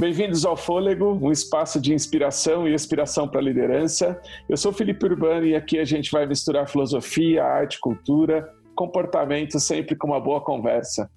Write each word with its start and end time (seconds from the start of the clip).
Bem-vindos 0.00 0.46
ao 0.46 0.56
Fôlego, 0.56 1.18
um 1.20 1.30
espaço 1.30 1.78
de 1.78 1.92
inspiração 1.92 2.66
e 2.66 2.72
inspiração 2.72 3.28
para 3.28 3.38
a 3.38 3.42
liderança. 3.42 4.18
Eu 4.48 4.56
sou 4.56 4.72
Felipe 4.72 5.04
Urbano 5.04 5.44
e 5.44 5.54
aqui 5.54 5.78
a 5.78 5.84
gente 5.84 6.10
vai 6.10 6.24
misturar 6.24 6.66
filosofia, 6.66 7.44
arte, 7.44 7.78
cultura, 7.78 8.50
comportamento, 8.74 9.60
sempre 9.60 9.94
com 9.94 10.06
uma 10.06 10.18
boa 10.18 10.40
conversa. 10.40 11.10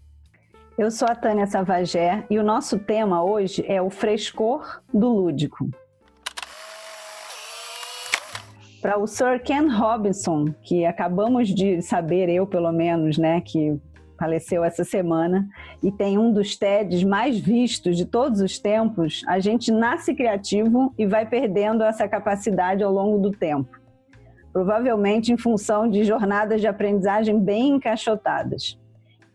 Eu 0.78 0.92
sou 0.92 1.08
a 1.08 1.16
Tânia 1.16 1.48
Savagé 1.48 2.26
e 2.30 2.38
o 2.38 2.44
nosso 2.44 2.78
tema 2.78 3.24
hoje 3.24 3.64
é 3.68 3.82
o 3.82 3.90
frescor 3.90 4.82
do 4.94 5.08
lúdico. 5.08 5.70
Para 8.82 9.00
o 9.00 9.08
Sir 9.08 9.42
Ken 9.42 9.70
Robinson, 9.70 10.54
que 10.62 10.86
acabamos 10.86 11.48
de 11.48 11.82
saber, 11.82 12.28
eu 12.28 12.46
pelo 12.46 12.72
menos, 12.74 13.18
né, 13.18 13.40
que 13.40 13.80
faleceu 14.24 14.64
essa 14.64 14.86
semana, 14.86 15.50
e 15.82 15.92
tem 15.92 16.18
um 16.18 16.32
dos 16.32 16.56
TEDs 16.56 17.04
mais 17.04 17.38
vistos 17.38 17.98
de 17.98 18.06
todos 18.06 18.40
os 18.40 18.58
tempos, 18.58 19.22
a 19.28 19.38
gente 19.38 19.70
nasce 19.70 20.16
criativo 20.16 20.94
e 20.98 21.06
vai 21.06 21.26
perdendo 21.26 21.84
essa 21.84 22.08
capacidade 22.08 22.82
ao 22.82 22.92
longo 22.92 23.20
do 23.20 23.32
tempo. 23.32 23.78
Provavelmente 24.54 25.34
em 25.34 25.38
função 25.38 25.90
de 25.90 26.06
jornadas 26.06 26.62
de 26.62 26.68
aprendizagem 26.68 27.38
bem 27.38 27.72
encaixotadas. 27.72 28.80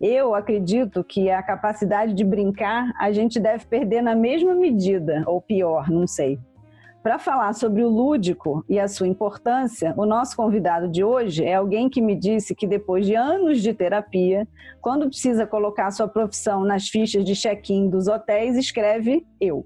Eu 0.01 0.34
acredito 0.34 1.05
que 1.05 1.29
a 1.29 1.43
capacidade 1.43 2.15
de 2.15 2.24
brincar 2.24 2.91
a 2.98 3.12
gente 3.12 3.38
deve 3.38 3.66
perder 3.66 4.01
na 4.01 4.15
mesma 4.15 4.55
medida, 4.55 5.23
ou 5.27 5.43
pior, 5.43 5.91
não 5.91 6.07
sei. 6.07 6.38
Para 7.09 7.19
falar 7.19 7.55
sobre 7.55 7.83
o 7.83 7.89
lúdico 7.89 8.62
e 8.69 8.79
a 8.79 8.87
sua 8.87 9.09
importância, 9.09 9.95
o 9.97 10.05
nosso 10.05 10.37
convidado 10.37 10.87
de 10.87 11.03
hoje 11.03 11.43
é 11.43 11.55
alguém 11.55 11.89
que 11.89 12.03
me 12.03 12.15
disse 12.15 12.55
que 12.55 12.66
depois 12.66 13.07
de 13.07 13.15
anos 13.15 13.62
de 13.62 13.73
terapia, 13.73 14.47
quando 14.79 15.09
precisa 15.09 15.47
colocar 15.47 15.91
sua 15.91 16.07
profissão 16.07 16.66
nas 16.66 16.87
fichas 16.87 17.24
de 17.24 17.35
check-in 17.35 17.88
dos 17.88 18.09
hotéis, 18.09 18.59
escreve 18.59 19.27
eu. 19.41 19.65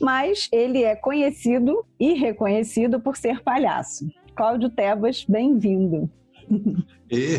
Mas 0.00 0.48
ele 0.52 0.84
é 0.84 0.94
conhecido 0.94 1.84
e 1.98 2.14
reconhecido 2.14 3.00
por 3.00 3.16
ser 3.16 3.42
palhaço. 3.42 4.08
Cláudio 4.36 4.70
Tebas, 4.70 5.24
bem-vindo. 5.28 6.08
E, 7.10 7.38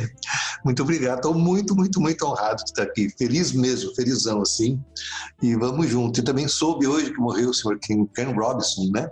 muito 0.65 0.81
obrigado, 0.81 1.17
estou 1.17 1.35
muito, 1.35 1.75
muito, 1.75 2.01
muito 2.01 2.25
honrado 2.25 2.63
de 2.63 2.71
estar 2.71 2.81
aqui, 2.81 3.07
feliz 3.19 3.51
mesmo, 3.51 3.93
felizão 3.93 4.41
assim, 4.41 4.83
e 5.39 5.55
vamos 5.55 5.87
junto. 5.87 6.19
E 6.19 6.23
também 6.23 6.47
soube 6.47 6.87
hoje 6.87 7.13
que 7.13 7.19
morreu 7.19 7.51
o 7.51 7.53
senhor 7.53 7.77
Ken, 7.79 8.03
Ken 8.07 8.33
Robinson, 8.33 8.89
né? 8.91 9.07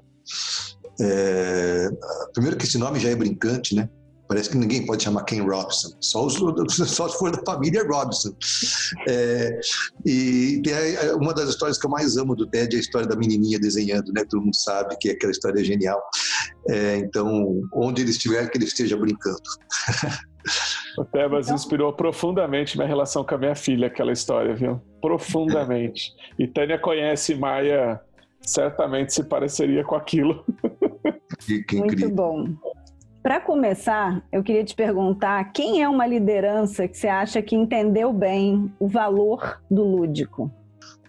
É, 1.00 1.90
primeiro 2.34 2.58
que 2.58 2.66
esse 2.66 2.80
nome 2.80 3.00
já 3.00 3.10
é 3.10 3.16
brincante, 3.16 3.76
né? 3.76 3.88
Parece 4.28 4.50
que 4.50 4.58
ninguém 4.58 4.84
pode 4.84 5.04
chamar 5.04 5.26
Ken 5.26 5.44
Robinson, 5.44 5.90
só, 6.02 6.26
os, 6.26 6.34
só 6.90 7.08
se 7.08 7.20
for 7.20 7.30
da 7.30 7.44
família 7.46 7.86
Robinson. 7.88 8.32
É, 9.08 9.60
e 10.04 10.60
tem 10.64 10.74
uma 11.22 11.36
das 11.36 11.50
histórias 11.50 11.78
que 11.78 11.86
eu 11.86 11.92
mais 11.92 12.18
amo 12.18 12.36
do 12.36 12.48
Ted 12.48 12.76
é 12.76 12.80
a 12.80 12.82
história 12.82 13.08
da 13.08 13.16
menininha 13.16 13.60
desenhando, 13.60 14.12
né? 14.12 14.26
Todo 14.28 14.42
mundo 14.42 14.56
sabe 14.56 14.98
que 14.98 15.12
aquela 15.12 15.32
história 15.32 15.62
é 15.62 15.64
genial. 15.64 16.02
É, 16.68 16.98
então, 16.98 17.62
onde 17.72 18.02
ele 18.02 18.10
estiver, 18.10 18.50
que 18.50 18.58
ele 18.58 18.66
esteja 18.66 18.98
brincando. 18.98 19.38
O 20.98 21.04
Tebas 21.04 21.48
então... 21.48 21.56
inspirou 21.56 21.94
profundamente 21.94 22.78
minha 22.78 22.88
relação 22.88 23.24
com 23.24 23.36
a 23.36 23.38
minha 23.38 23.56
filha, 23.56 23.88
aquela 23.88 24.12
história, 24.12 24.54
viu? 24.56 24.82
Profundamente. 25.02 26.14
E 26.38 26.48
Tânia 26.48 26.80
conhece 26.80 27.36
Maia, 27.36 28.02
certamente 28.42 29.14
se 29.14 29.24
pareceria 29.24 29.84
com 29.84 29.96
aquilo. 29.96 30.44
Que, 31.46 31.64
que 31.64 31.78
Muito 31.78 32.10
bom. 32.10 32.48
Para 33.22 33.40
começar, 33.40 34.22
eu 34.32 34.44
queria 34.44 34.66
te 34.66 34.76
perguntar 34.76 35.44
quem 35.54 35.82
é 35.82 35.88
uma 35.88 36.06
liderança 36.06 36.88
que 36.88 36.98
você 36.98 37.08
acha 37.08 37.42
que 37.42 37.56
entendeu 37.56 38.12
bem 38.12 38.70
o 38.80 38.88
valor 38.88 39.62
do 39.72 39.84
lúdico? 39.84 40.52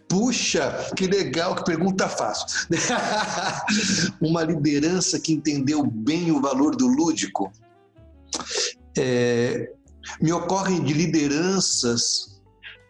Puxa, 0.09 0.93
que 0.97 1.09
legal, 1.09 1.57
que 1.57 1.65
pergunta 1.65 2.09
fácil. 2.09 2.69
uma 4.23 4.45
liderança 4.45 5.19
que 5.19 5.33
entendeu 5.33 5.85
bem 5.85 6.31
o 6.31 6.41
valor 6.41 6.77
do 6.77 6.87
lúdico. 6.87 7.51
É, 8.97 9.71
me 10.21 10.33
ocorrem 10.33 10.83
de 10.83 10.93
lideranças 10.93 12.35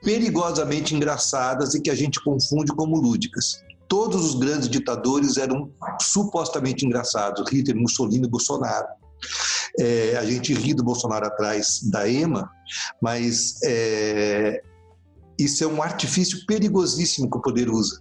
perigosamente 0.03 0.95
engraçadas 0.95 1.75
e 1.75 1.81
que 1.81 1.91
a 1.91 1.95
gente 1.95 2.23
confunde 2.23 2.73
como 2.73 3.01
lúdicas. 3.01 3.63
Todos 3.89 4.25
os 4.25 4.35
grandes 4.35 4.69
ditadores 4.69 5.37
eram 5.37 5.71
supostamente 6.01 6.85
engraçados, 6.85 7.49
Hitler, 7.51 7.77
Mussolini, 7.77 8.29
Bolsonaro. 8.29 8.87
É, 9.79 10.17
a 10.17 10.25
gente 10.25 10.53
ri 10.53 10.75
do 10.75 10.85
Bolsonaro 10.85 11.27
atrás 11.27 11.81
da 11.91 12.09
EMA, 12.09 12.49
mas 13.01 13.61
é, 13.65 14.63
isso 15.39 15.65
é 15.65 15.67
um 15.67 15.83
artifício 15.83 16.45
perigosíssimo 16.47 17.31
que 17.31 17.39
o 17.39 17.43
poder 17.43 17.71
usa. 17.71 18.01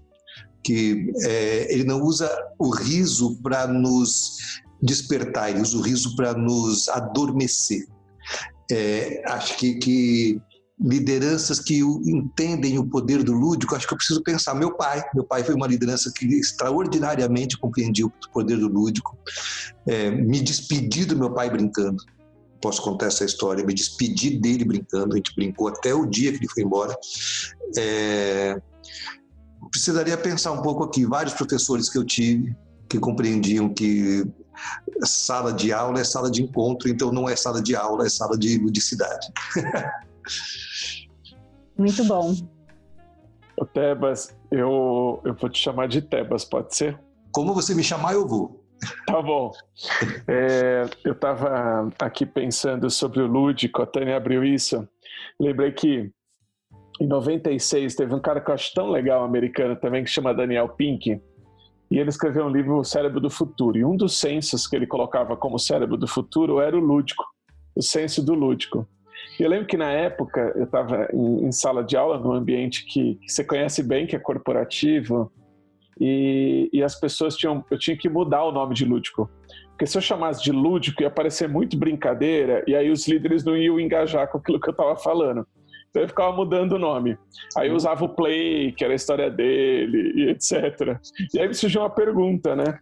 Que 0.64 1.12
é, 1.24 1.74
ele 1.74 1.84
não 1.84 2.02
usa 2.02 2.30
o 2.60 2.70
riso 2.70 3.40
para 3.42 3.68
nos 3.68 4.38
despertar, 4.82 5.50
ele 5.50 5.62
usa 5.62 5.78
o 5.78 5.82
riso 5.82 6.16
para 6.16 6.34
nos 6.34 6.90
adormecer. 6.90 7.86
É, 8.72 9.22
acho 9.28 9.58
que, 9.58 9.76
que 9.76 10.42
lideranças 10.80 11.60
que 11.60 11.80
entendem 11.80 12.78
o 12.78 12.86
poder 12.86 13.24
do 13.24 13.32
lúdico, 13.32 13.76
acho 13.76 13.88
que 13.88 13.94
eu 13.94 13.98
preciso 13.98 14.22
pensar. 14.24 14.54
Meu 14.54 14.76
pai, 14.76 15.04
meu 15.14 15.24
pai 15.24 15.44
foi 15.44 15.56
uma 15.56 15.68
liderança 15.68 16.12
que 16.16 16.26
extraordinariamente 16.26 17.58
compreendia 17.58 18.06
o 18.06 18.12
poder 18.32 18.58
do 18.58 18.68
lúdico. 18.68 19.18
É, 19.88 20.12
me 20.12 20.42
despedi 20.42 21.06
do 21.06 21.18
meu 21.18 21.32
pai 21.32 21.50
brincando. 21.50 22.04
Posso 22.62 22.82
contar 22.82 23.08
essa 23.08 23.26
história. 23.26 23.66
Me 23.66 23.74
despedi 23.74 24.40
dele 24.40 24.66
brincando. 24.66 25.14
A 25.14 25.18
gente 25.18 25.36
brincou 25.36 25.68
até 25.68 25.94
o 25.94 26.06
dia 26.06 26.32
que 26.32 26.38
ele 26.38 26.50
foi 26.50 26.64
embora. 26.64 26.98
É, 27.78 28.62
precisaria 29.70 30.18
pensar 30.18 30.52
um 30.52 30.62
pouco 30.62 30.84
aqui. 30.84 31.06
Vários 31.06 31.34
professores 31.34 31.90
que 31.90 31.98
eu 31.98 32.04
tive 32.04 32.56
que 32.90 33.00
compreendiam 33.00 33.74
que 33.74 34.24
sala 35.04 35.54
de 35.54 35.72
aula 35.72 36.00
é 36.00 36.04
sala 36.04 36.30
de 36.30 36.44
encontro, 36.44 36.90
então 36.90 37.12
não 37.12 37.30
é 37.30 37.36
sala 37.36 37.62
de 37.62 37.76
aula, 37.76 38.06
é 38.06 38.10
sala 38.10 38.38
de 38.38 38.58
ludicidade. 38.58 39.28
Muito 41.78 42.04
bom. 42.06 42.34
O 43.58 43.66
Tebas, 43.66 44.36
eu, 44.52 45.22
eu 45.24 45.34
vou 45.34 45.50
te 45.50 45.60
chamar 45.60 45.88
de 45.88 46.02
Tebas, 46.02 46.46
pode 46.46 46.76
ser? 46.76 47.00
Como 47.32 47.54
você 47.54 47.74
me 47.74 47.84
chamar, 47.84 48.14
eu 48.14 48.28
vou. 48.28 48.64
Tá 49.08 49.22
bom. 49.22 49.52
É, 50.28 50.86
eu 51.04 51.14
estava 51.14 51.90
aqui 52.00 52.26
pensando 52.26 52.90
sobre 52.90 53.22
o 53.22 53.28
lúdico, 53.28 53.82
a 53.82 53.86
Tânia 53.86 54.18
abriu 54.18 54.44
isso. 54.44 54.88
Lembrei 55.40 55.72
que 55.72 56.12
em 57.00 57.08
96 57.08 57.96
teve 57.96 58.14
um 58.14 58.20
cara 58.20 58.42
que 58.42 58.50
eu 58.50 58.54
acho 58.54 58.74
tão 58.74 58.90
legal, 58.90 59.24
americano 59.24 59.76
também, 59.76 60.04
que 60.04 60.10
chama 60.10 60.34
Daniel 60.34 60.70
Pink, 60.70 61.22
e 61.94 62.00
ele 62.00 62.10
escreveu 62.10 62.46
um 62.46 62.50
livro, 62.50 62.80
O 62.80 62.84
Cérebro 62.84 63.22
do 63.22 63.30
Futuro. 63.30 63.78
E 63.78 63.86
um 63.86 63.96
dos 63.96 64.18
sensos 64.18 64.66
que 64.66 64.76
ele 64.76 64.88
colocava 64.88 65.38
como 65.38 65.60
cérebro 65.60 65.96
do 65.96 66.08
futuro 66.08 66.60
era 66.60 66.76
o 66.76 66.80
lúdico, 66.80 67.24
o 67.76 67.84
senso 67.84 68.26
do 68.26 68.34
lúdico. 68.34 68.88
Eu 69.40 69.48
lembro 69.48 69.68
que 69.68 69.78
na 69.78 69.92
época 69.92 70.54
eu 70.56 70.64
estava 70.64 71.08
em, 71.14 71.46
em, 71.46 71.52
sala 71.52 71.84
de 71.84 71.96
aula, 71.96 72.18
num 72.18 72.32
ambiente 72.32 72.84
que, 72.88 73.14
que, 73.22 73.32
você 73.32 73.44
conhece 73.44 73.84
bem, 73.84 74.08
que 74.08 74.16
é 74.16 74.20
corporativo, 74.20 75.32
e, 76.00 76.68
e, 76.74 76.82
as 76.82 77.00
pessoas 77.00 77.38
tinham. 77.38 77.64
Eu 77.70 77.78
tinha 77.78 77.96
que 77.96 78.10
mudar 78.10 78.44
o 78.44 78.52
nome 78.52 78.74
de 78.74 78.86
lúdico. 78.86 79.30
Porque 79.70 79.86
se 79.86 79.96
eu 79.96 80.02
chamasse 80.02 80.44
de 80.44 80.52
lúdico 80.52 81.04
ia 81.04 81.12
parecer 81.12 81.48
muito 81.48 81.78
brincadeira, 81.78 82.64
e 82.66 82.76
aí 82.76 82.90
os 82.90 83.08
líderes 83.08 83.46
não 83.46 83.56
iam 83.56 83.80
engajar 83.80 84.28
com 84.32 84.40
aquilo 84.40 84.60
que 84.60 84.68
eu 84.68 84.72
estava 84.72 84.96
falando. 84.96 85.46
Então 85.94 86.02
eu 86.02 86.08
ficava 86.08 86.36
mudando 86.36 86.72
o 86.72 86.80
nome. 86.80 87.16
Aí 87.56 87.70
eu 87.70 87.76
usava 87.76 88.04
o 88.04 88.10
Play, 88.10 88.72
que 88.72 88.84
era 88.84 88.94
a 88.94 88.96
história 88.96 89.30
dele, 89.30 90.12
e 90.16 90.30
etc. 90.30 90.98
E 91.32 91.40
aí 91.40 91.48
me 91.48 91.54
surgiu 91.54 91.82
uma 91.82 91.90
pergunta, 91.90 92.56
né? 92.56 92.80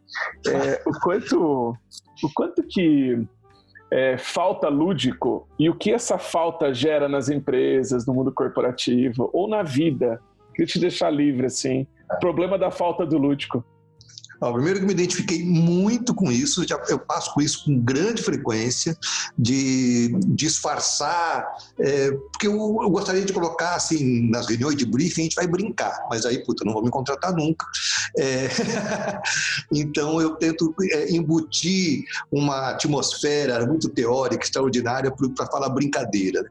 É, 0.48 0.82
o 0.88 0.98
quanto. 1.02 1.76
O 2.24 2.30
quanto 2.34 2.64
que 2.64 3.22
é, 3.92 4.18
falta 4.18 4.70
lúdico 4.70 5.46
e 5.60 5.70
o 5.70 5.76
que 5.76 5.92
essa 5.92 6.18
falta 6.18 6.74
gera 6.74 7.10
nas 7.10 7.28
empresas, 7.28 8.08
no 8.08 8.14
mundo 8.14 8.32
corporativo 8.32 9.30
ou 9.34 9.46
na 9.46 9.62
vida. 9.62 10.22
Queria 10.56 10.68
te 10.68 10.80
deixar 10.80 11.10
livre, 11.10 11.48
assim. 11.48 11.86
Problema 12.22 12.58
da 12.58 12.72
falta 12.72 13.06
do 13.06 13.18
lúdico. 13.18 13.66
Ó, 14.42 14.52
primeiro 14.54 14.80
que 14.80 14.86
me 14.86 14.94
identifiquei 14.94 15.44
muito 15.44 16.16
com 16.16 16.32
isso, 16.32 16.68
já, 16.68 16.76
eu 16.90 16.98
passo 16.98 17.32
com 17.34 17.42
isso 17.42 17.64
com 17.66 17.80
grande 17.80 18.24
frequência, 18.24 18.98
de 19.38 20.18
disfarçar, 20.30 21.48
é, 21.80 22.12
porque 22.12 22.48
eu, 22.48 22.54
eu, 22.82 22.90
gostaria 22.90 23.24
de 23.24 23.32
colocar 23.32 23.76
assim, 23.76 24.30
nas 24.30 24.48
reuniões 24.48 24.76
de 24.76 24.86
briefing 24.86 25.22
a 25.22 25.24
gente 25.26 25.36
vai 25.36 25.46
brincar, 25.46 26.08
mas 26.10 26.26
aí, 26.26 26.44
puta, 26.44 26.66
não 26.66 26.74
vou 26.74 26.84
me 26.84 26.90
contratar 26.90 27.34
nunca. 27.34 27.68
É, 28.18 28.50
então 29.72 30.20
eu 30.20 30.36
tento 30.36 30.74
é, 30.92 31.12
embutir 31.12 32.04
uma 32.32 32.72
atmosfera 32.72 33.64
muito 33.66 33.90
teórica, 33.90 34.44
extraordinária, 34.44 35.14
para 35.36 35.46
falar 35.48 35.70
brincadeira. 35.70 36.44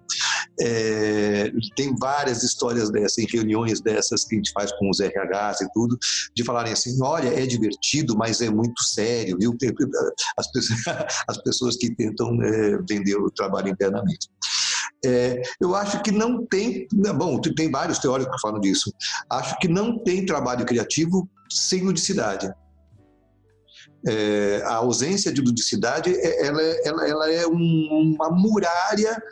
É, 0.61 1.51
tem 1.77 1.95
várias 1.97 2.43
histórias 2.43 2.91
dessas, 2.91 3.19
em 3.19 3.27
reuniões 3.27 3.81
dessas 3.81 4.25
que 4.25 4.35
a 4.35 4.39
gente 4.39 4.53
faz 4.53 4.71
com 4.73 4.91
os 4.91 5.01
RHs 5.01 5.63
e 5.63 5.73
tudo, 5.73 5.99
de 6.35 6.45
falarem 6.45 6.73
assim, 6.73 6.97
olha, 7.03 7.29
é 7.29 7.47
divertido 7.47 8.17
mas 8.17 8.41
é 8.41 8.51
muito 8.51 8.83
sério, 8.83 9.37
viu? 9.39 9.57
As 10.37 10.51
pessoas, 10.53 10.81
as 11.29 11.39
pessoas 11.43 11.77
que 11.77 11.95
tentam 11.95 12.43
é, 12.43 12.79
vender 12.89 13.17
o 13.17 13.31
trabalho 13.31 13.69
internamente. 13.69 14.29
É, 15.05 15.41
eu 15.61 15.75
acho 15.75 16.03
que 16.03 16.11
não 16.11 16.45
tem. 16.47 16.87
Né, 16.93 17.13
bom, 17.13 17.41
tem 17.41 17.71
vários 17.71 17.99
teóricos 17.99 18.35
que 18.35 18.41
falam 18.41 18.61
disso. 18.61 18.93
Acho 19.31 19.59
que 19.59 19.69
não 19.69 19.99
tem 20.05 20.27
trabalho 20.27 20.67
criativo 20.67 21.29
sem 21.51 21.83
ludicidade. 21.83 22.53
É, 24.07 24.63
a 24.65 24.77
ausência 24.77 25.31
de 25.31 25.43
ludicidade 25.43 26.11
é, 26.11 26.47
ela, 26.47 26.63
ela, 26.63 27.09
ela 27.09 27.33
é 27.33 27.47
um, 27.47 28.15
uma 28.17 28.31
muralha 28.31 29.23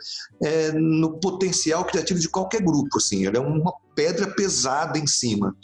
é, 0.43 0.71
no 0.73 1.19
potencial 1.19 1.83
criativo 1.85 2.19
de 2.19 2.29
qualquer 2.29 2.61
grupo. 2.61 2.97
Assim, 2.97 3.25
ela 3.25 3.37
é 3.37 3.39
uma 3.39 3.73
pedra 3.95 4.27
pesada 4.27 4.97
em 4.97 5.07
cima. 5.07 5.55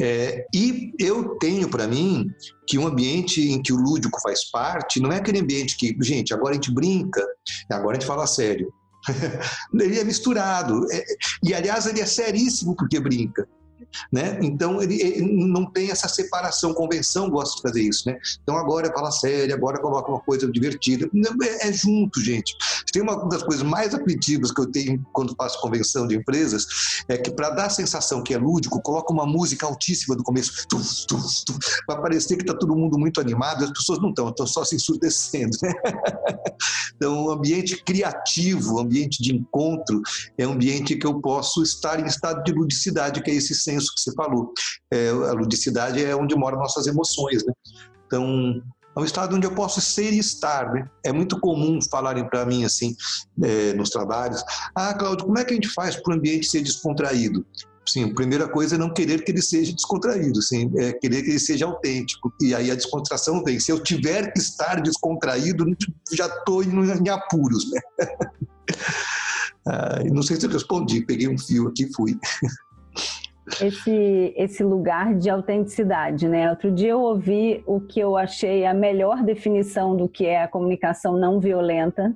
É, 0.00 0.46
e 0.54 0.92
eu 0.98 1.36
tenho 1.38 1.68
para 1.68 1.86
mim 1.86 2.30
que 2.66 2.78
um 2.78 2.86
ambiente 2.86 3.40
em 3.40 3.62
que 3.62 3.72
o 3.72 3.76
lúdico 3.76 4.20
faz 4.20 4.44
parte 4.50 5.00
não 5.00 5.10
é 5.10 5.16
aquele 5.16 5.40
ambiente 5.40 5.76
que, 5.76 5.96
gente, 6.02 6.34
agora 6.34 6.50
a 6.50 6.54
gente 6.54 6.72
brinca, 6.72 7.26
agora 7.70 7.96
a 7.96 8.00
gente 8.00 8.06
fala 8.06 8.26
sério. 8.26 8.70
ele 9.74 9.98
é 9.98 10.04
misturado. 10.04 10.86
É, 10.92 11.04
e, 11.42 11.54
aliás, 11.54 11.86
ele 11.86 12.00
é 12.00 12.06
seríssimo 12.06 12.76
porque 12.76 13.00
brinca. 13.00 13.48
Né? 14.12 14.38
Então 14.42 14.82
ele, 14.82 15.00
ele, 15.00 15.22
não 15.46 15.70
tem 15.70 15.90
essa 15.90 16.08
separação. 16.08 16.74
Convenção 16.74 17.30
gosta 17.30 17.56
de 17.56 17.62
fazer 17.62 17.82
isso, 17.82 18.08
né? 18.08 18.18
Então 18.42 18.56
agora 18.56 18.92
fala 18.92 19.10
sério, 19.10 19.54
agora 19.54 19.80
coloca 19.80 20.10
uma 20.10 20.20
coisa 20.20 20.50
divertida. 20.50 21.08
É, 21.42 21.68
é, 21.68 21.72
junto, 21.72 22.20
gente. 22.20 22.54
Tem 22.92 23.02
uma 23.02 23.28
das 23.28 23.42
coisas 23.42 23.62
mais 23.62 23.94
aflitivas 23.94 24.52
que 24.52 24.60
eu 24.60 24.66
tenho 24.66 25.04
quando 25.12 25.34
faço 25.36 25.60
convenção 25.60 26.06
de 26.06 26.16
empresas 26.16 26.66
é 27.08 27.16
que 27.16 27.30
para 27.30 27.50
dar 27.50 27.66
a 27.66 27.70
sensação 27.70 28.22
que 28.22 28.34
é 28.34 28.38
lúdico, 28.38 28.80
coloca 28.80 29.12
uma 29.12 29.26
música 29.26 29.66
altíssima 29.66 30.16
do 30.16 30.22
começo, 30.22 30.66
para 31.86 32.00
parecer 32.00 32.36
que 32.36 32.42
está 32.42 32.54
todo 32.54 32.76
mundo 32.76 32.98
muito 32.98 33.20
animado. 33.20 33.64
As 33.64 33.70
pessoas 33.70 34.00
não 34.00 34.10
estão, 34.10 34.28
estão 34.28 34.46
só 34.46 34.64
se 34.64 34.76
ensurdecendo. 34.76 35.56
Né? 35.62 35.72
Então, 36.96 37.26
o 37.26 37.30
ambiente 37.30 37.76
criativo, 37.84 38.80
ambiente 38.80 39.22
de 39.22 39.34
encontro, 39.34 40.00
é 40.38 40.48
um 40.48 40.52
ambiente 40.52 40.96
que 40.96 41.06
eu 41.06 41.20
posso 41.20 41.62
estar 41.62 42.00
em 42.00 42.06
estado 42.06 42.42
de 42.42 42.52
ludicidade, 42.52 43.22
que 43.22 43.30
é 43.30 43.34
esse 43.34 43.54
senso 43.66 43.92
que 43.94 44.00
você 44.00 44.12
falou. 44.14 44.52
É, 44.92 45.08
a 45.08 45.32
ludicidade 45.32 46.04
é 46.04 46.14
onde 46.14 46.34
moram 46.34 46.58
nossas 46.58 46.86
emoções, 46.86 47.44
né? 47.44 47.52
Então, 48.06 48.62
é 48.96 49.00
um 49.00 49.04
estado 49.04 49.36
onde 49.36 49.46
eu 49.46 49.54
posso 49.54 49.80
ser 49.80 50.12
e 50.12 50.18
estar, 50.18 50.72
né? 50.72 50.88
É 51.04 51.12
muito 51.12 51.38
comum 51.38 51.78
falarem 51.90 52.26
para 52.28 52.46
mim 52.46 52.64
assim, 52.64 52.96
é, 53.42 53.74
nos 53.74 53.90
trabalhos, 53.90 54.42
ah, 54.74 54.94
Cláudio, 54.94 55.26
como 55.26 55.38
é 55.38 55.44
que 55.44 55.52
a 55.52 55.54
gente 55.54 55.68
faz 55.68 55.96
para 55.96 56.14
o 56.14 56.16
ambiente 56.16 56.46
ser 56.46 56.62
descontraído? 56.62 57.44
Sim, 57.88 58.04
a 58.04 58.14
primeira 58.14 58.48
coisa 58.48 58.74
é 58.74 58.78
não 58.78 58.92
querer 58.92 59.22
que 59.22 59.30
ele 59.30 59.42
seja 59.42 59.72
descontraído, 59.72 60.42
sim, 60.42 60.72
é 60.76 60.92
querer 60.92 61.22
que 61.22 61.30
ele 61.30 61.38
seja 61.38 61.66
autêntico. 61.66 62.32
E 62.40 62.54
aí 62.54 62.70
a 62.70 62.74
descontração 62.74 63.44
vem. 63.44 63.60
Se 63.60 63.70
eu 63.70 63.80
tiver 63.80 64.32
que 64.32 64.40
estar 64.40 64.80
descontraído, 64.80 65.64
já 66.12 66.26
estou 66.26 66.64
em 66.64 67.08
apuros, 67.08 67.70
né? 67.70 67.80
ah, 69.68 70.02
não 70.10 70.22
sei 70.22 70.36
se 70.36 70.46
eu 70.46 70.50
respondi, 70.50 71.04
peguei 71.06 71.28
um 71.28 71.38
fio 71.38 71.68
aqui 71.68 71.84
e 71.84 71.94
fui. 71.94 72.18
Esse, 73.60 74.34
esse 74.36 74.64
lugar 74.64 75.14
de 75.14 75.30
autenticidade, 75.30 76.28
né? 76.28 76.50
Outro 76.50 76.70
dia 76.70 76.90
eu 76.90 77.00
ouvi 77.00 77.62
o 77.66 77.80
que 77.80 78.00
eu 78.00 78.16
achei 78.16 78.66
a 78.66 78.74
melhor 78.74 79.22
definição 79.22 79.96
do 79.96 80.08
que 80.08 80.26
é 80.26 80.42
a 80.42 80.48
comunicação 80.48 81.16
não 81.16 81.38
violenta, 81.38 82.14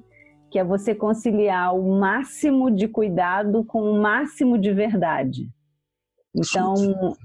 que 0.50 0.58
é 0.58 0.64
você 0.64 0.94
conciliar 0.94 1.74
o 1.74 1.98
máximo 1.98 2.70
de 2.70 2.88
cuidado 2.88 3.64
com 3.64 3.80
o 3.82 4.00
máximo 4.00 4.58
de 4.58 4.72
verdade. 4.72 5.48
Então, 6.34 6.74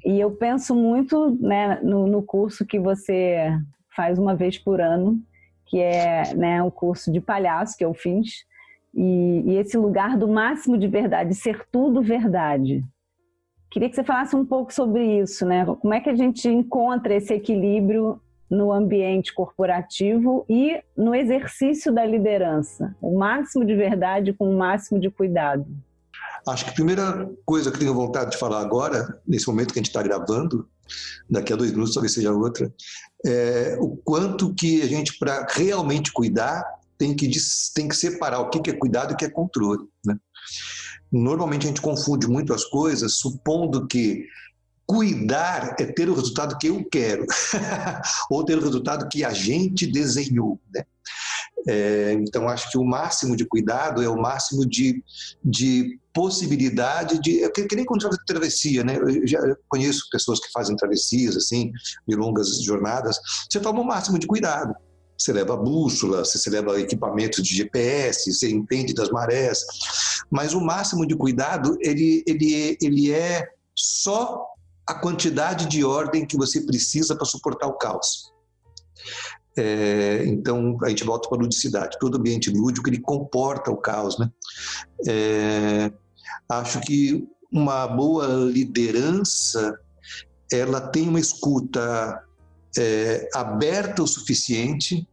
e 0.03 0.19
eu 0.19 0.31
penso 0.31 0.75
muito 0.75 1.31
né, 1.39 1.79
no, 1.81 2.07
no 2.07 2.23
curso 2.23 2.65
que 2.65 2.79
você 2.79 3.51
faz 3.95 4.19
uma 4.19 4.35
vez 4.35 4.57
por 4.57 4.81
ano, 4.81 5.19
que 5.65 5.79
é 5.79 6.33
né, 6.35 6.61
o 6.61 6.71
curso 6.71 7.11
de 7.11 7.19
palhaço 7.19 7.77
que 7.77 7.85
eu 7.85 7.93
fiz, 7.93 8.45
e, 8.93 9.43
e 9.45 9.57
esse 9.57 9.77
lugar 9.77 10.17
do 10.17 10.27
máximo 10.27 10.77
de 10.77 10.87
verdade, 10.87 11.33
ser 11.33 11.65
tudo 11.71 12.01
verdade. 12.01 12.83
Queria 13.75 13.89
que 13.89 13.95
você 13.97 14.05
falasse 14.05 14.33
um 14.37 14.45
pouco 14.45 14.73
sobre 14.73 15.19
isso, 15.19 15.45
né? 15.45 15.65
Como 15.65 15.93
é 15.93 15.99
que 15.99 16.09
a 16.09 16.15
gente 16.15 16.47
encontra 16.47 17.13
esse 17.13 17.33
equilíbrio 17.33 18.21
no 18.49 18.71
ambiente 18.71 19.33
corporativo 19.33 20.45
e 20.47 20.81
no 20.95 21.13
exercício 21.13 21.93
da 21.93 22.05
liderança? 22.05 22.95
O 23.01 23.19
máximo 23.19 23.65
de 23.65 23.75
verdade 23.75 24.31
com 24.31 24.49
o 24.49 24.57
máximo 24.57 24.97
de 24.97 25.09
cuidado. 25.09 25.67
Acho 26.47 26.63
que 26.63 26.71
a 26.71 26.73
primeira 26.73 27.29
coisa 27.45 27.69
que 27.69 27.77
tenho 27.77 27.93
vontade 27.93 28.31
de 28.31 28.37
falar 28.37 28.61
agora, 28.61 29.21
nesse 29.27 29.45
momento 29.45 29.73
que 29.73 29.79
a 29.79 29.83
gente 29.83 29.89
está 29.89 30.01
gravando, 30.01 30.69
daqui 31.29 31.51
a 31.51 31.57
dois 31.57 31.71
minutos 31.73 31.93
talvez 31.93 32.13
seja 32.13 32.31
outra, 32.31 32.73
é 33.25 33.75
o 33.81 33.97
quanto 34.05 34.53
que 34.53 34.83
a 34.83 34.87
gente, 34.87 35.19
para 35.19 35.45
realmente 35.49 36.13
cuidar, 36.13 36.63
tem 36.97 37.13
que, 37.13 37.29
tem 37.75 37.89
que 37.89 37.95
separar 37.97 38.39
o 38.39 38.49
que 38.49 38.69
é 38.69 38.73
cuidado 38.73 39.11
e 39.11 39.15
o 39.15 39.17
que 39.17 39.25
é 39.25 39.29
controle. 39.29 39.83
Né? 40.05 40.15
Normalmente 41.11 41.65
a 41.65 41.67
gente 41.67 41.81
confunde 41.81 42.27
muito 42.27 42.53
as 42.53 42.65
coisas, 42.65 43.15
supondo 43.15 43.87
que 43.87 44.25
cuidar 44.85 45.75
é 45.79 45.85
ter 45.85 46.09
o 46.09 46.13
resultado 46.13 46.57
que 46.57 46.67
eu 46.67 46.83
quero, 46.85 47.25
ou 48.29 48.43
ter 48.43 48.57
o 48.57 48.63
resultado 48.63 49.07
que 49.09 49.23
a 49.23 49.33
gente 49.33 49.87
desenhou. 49.87 50.59
Né? 50.73 50.83
É, 51.67 52.13
então, 52.13 52.47
acho 52.47 52.69
que 52.69 52.77
o 52.77 52.83
máximo 52.83 53.35
de 53.35 53.45
cuidado 53.45 54.03
é 54.03 54.07
o 54.07 54.21
máximo 54.21 54.65
de, 54.65 55.03
de 55.43 55.99
possibilidade 56.13 57.19
de. 57.19 57.43
É 57.43 57.49
que, 57.49 57.65
que 57.65 57.75
nem 57.75 57.85
quando 57.85 58.03
faz 58.03 58.15
travessia, 58.27 58.83
né? 58.83 58.97
Eu 58.97 59.25
já 59.25 59.39
conheço 59.67 60.07
pessoas 60.11 60.39
que 60.39 60.51
fazem 60.51 60.75
travessias, 60.75 61.35
assim, 61.35 61.71
de 62.07 62.15
longas 62.15 62.61
jornadas. 62.61 63.17
Você 63.49 63.59
toma 63.59 63.81
o 63.81 63.85
máximo 63.85 64.19
de 64.19 64.27
cuidado. 64.27 64.75
Você 65.17 65.31
leva 65.31 65.55
bússola, 65.55 66.25
você 66.25 66.49
leva 66.49 66.79
equipamentos 66.79 67.43
de 67.43 67.55
GPS, 67.55 68.33
você 68.33 68.49
entende 68.49 68.93
das 68.93 69.09
marés, 69.09 69.65
mas 70.29 70.53
o 70.53 70.61
máximo 70.61 71.05
de 71.05 71.15
cuidado 71.15 71.77
ele, 71.79 72.23
ele, 72.27 72.77
ele 72.81 73.11
é 73.11 73.47
só 73.73 74.45
a 74.87 74.93
quantidade 74.93 75.67
de 75.67 75.83
ordem 75.83 76.25
que 76.25 76.37
você 76.37 76.61
precisa 76.61 77.15
para 77.15 77.25
suportar 77.25 77.67
o 77.67 77.73
caos. 77.73 78.31
É, 79.57 80.23
então 80.25 80.77
a 80.83 80.89
gente 80.89 81.03
volta 81.03 81.29
para 81.29 81.37
a 81.37 81.41
ludicidade. 81.41 81.97
Todo 81.99 82.17
ambiente 82.17 82.49
lúdico 82.49 82.89
ele 82.89 82.99
comporta 82.99 83.71
o 83.71 83.77
caos, 83.77 84.17
né? 84.19 84.29
É, 85.07 85.91
acho 86.49 86.81
que 86.81 87.25
uma 87.51 87.87
boa 87.87 88.27
liderança 88.27 89.79
ela 90.51 90.81
tem 90.81 91.07
uma 91.07 91.19
escuta 91.19 92.21
é, 92.77 93.29
aberta 93.33 94.03
o 94.03 94.07
suficiente 94.07 95.07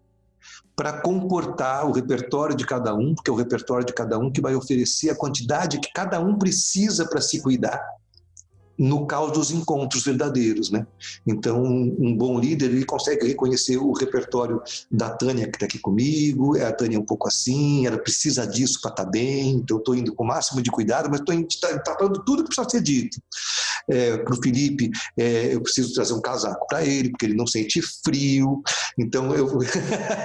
para 0.74 1.00
comportar 1.00 1.86
o 1.86 1.92
repertório 1.92 2.56
de 2.56 2.66
cada 2.66 2.94
um, 2.94 3.14
porque 3.14 3.30
é 3.30 3.32
o 3.32 3.36
repertório 3.36 3.86
de 3.86 3.92
cada 3.92 4.18
um 4.18 4.30
que 4.30 4.40
vai 4.40 4.54
oferecer 4.54 5.10
a 5.10 5.16
quantidade 5.16 5.78
que 5.78 5.92
cada 5.92 6.18
um 6.20 6.38
precisa 6.38 7.06
para 7.06 7.20
se 7.20 7.40
cuidar 7.40 7.80
no 8.82 9.06
caos 9.06 9.30
dos 9.30 9.52
encontros 9.52 10.02
verdadeiros, 10.04 10.68
né? 10.72 10.84
Então, 11.24 11.62
um 11.62 12.16
bom 12.16 12.40
líder, 12.40 12.66
ele 12.66 12.84
consegue 12.84 13.28
reconhecer 13.28 13.76
o 13.76 13.92
repertório 13.92 14.60
da 14.90 15.08
Tânia 15.10 15.46
que 15.46 15.54
está 15.54 15.66
aqui 15.66 15.78
comigo, 15.78 16.56
é 16.56 16.64
a 16.64 16.72
Tânia 16.72 16.98
um 16.98 17.04
pouco 17.04 17.28
assim, 17.28 17.86
ela 17.86 17.96
precisa 17.96 18.44
disso 18.44 18.80
para 18.82 18.90
estar 18.90 19.04
tá 19.04 19.10
bem, 19.10 19.52
então 19.52 19.76
eu 19.76 19.78
estou 19.78 19.94
indo 19.94 20.12
com 20.12 20.24
o 20.24 20.26
máximo 20.26 20.60
de 20.60 20.68
cuidado, 20.68 21.08
mas 21.08 21.20
estou 21.20 21.80
tá, 21.84 21.96
falando 21.96 22.24
tudo 22.24 22.42
que 22.42 22.48
precisa 22.48 22.68
ser 22.68 22.82
dito. 22.82 23.22
É, 23.88 24.16
para 24.16 24.34
o 24.34 24.42
Felipe, 24.42 24.90
é, 25.16 25.54
eu 25.54 25.60
preciso 25.60 25.94
trazer 25.94 26.14
um 26.14 26.20
casaco 26.20 26.66
para 26.66 26.84
ele, 26.84 27.10
porque 27.10 27.26
ele 27.26 27.36
não 27.36 27.46
sente 27.46 27.80
frio, 28.04 28.62
então 28.98 29.32
eu... 29.32 29.48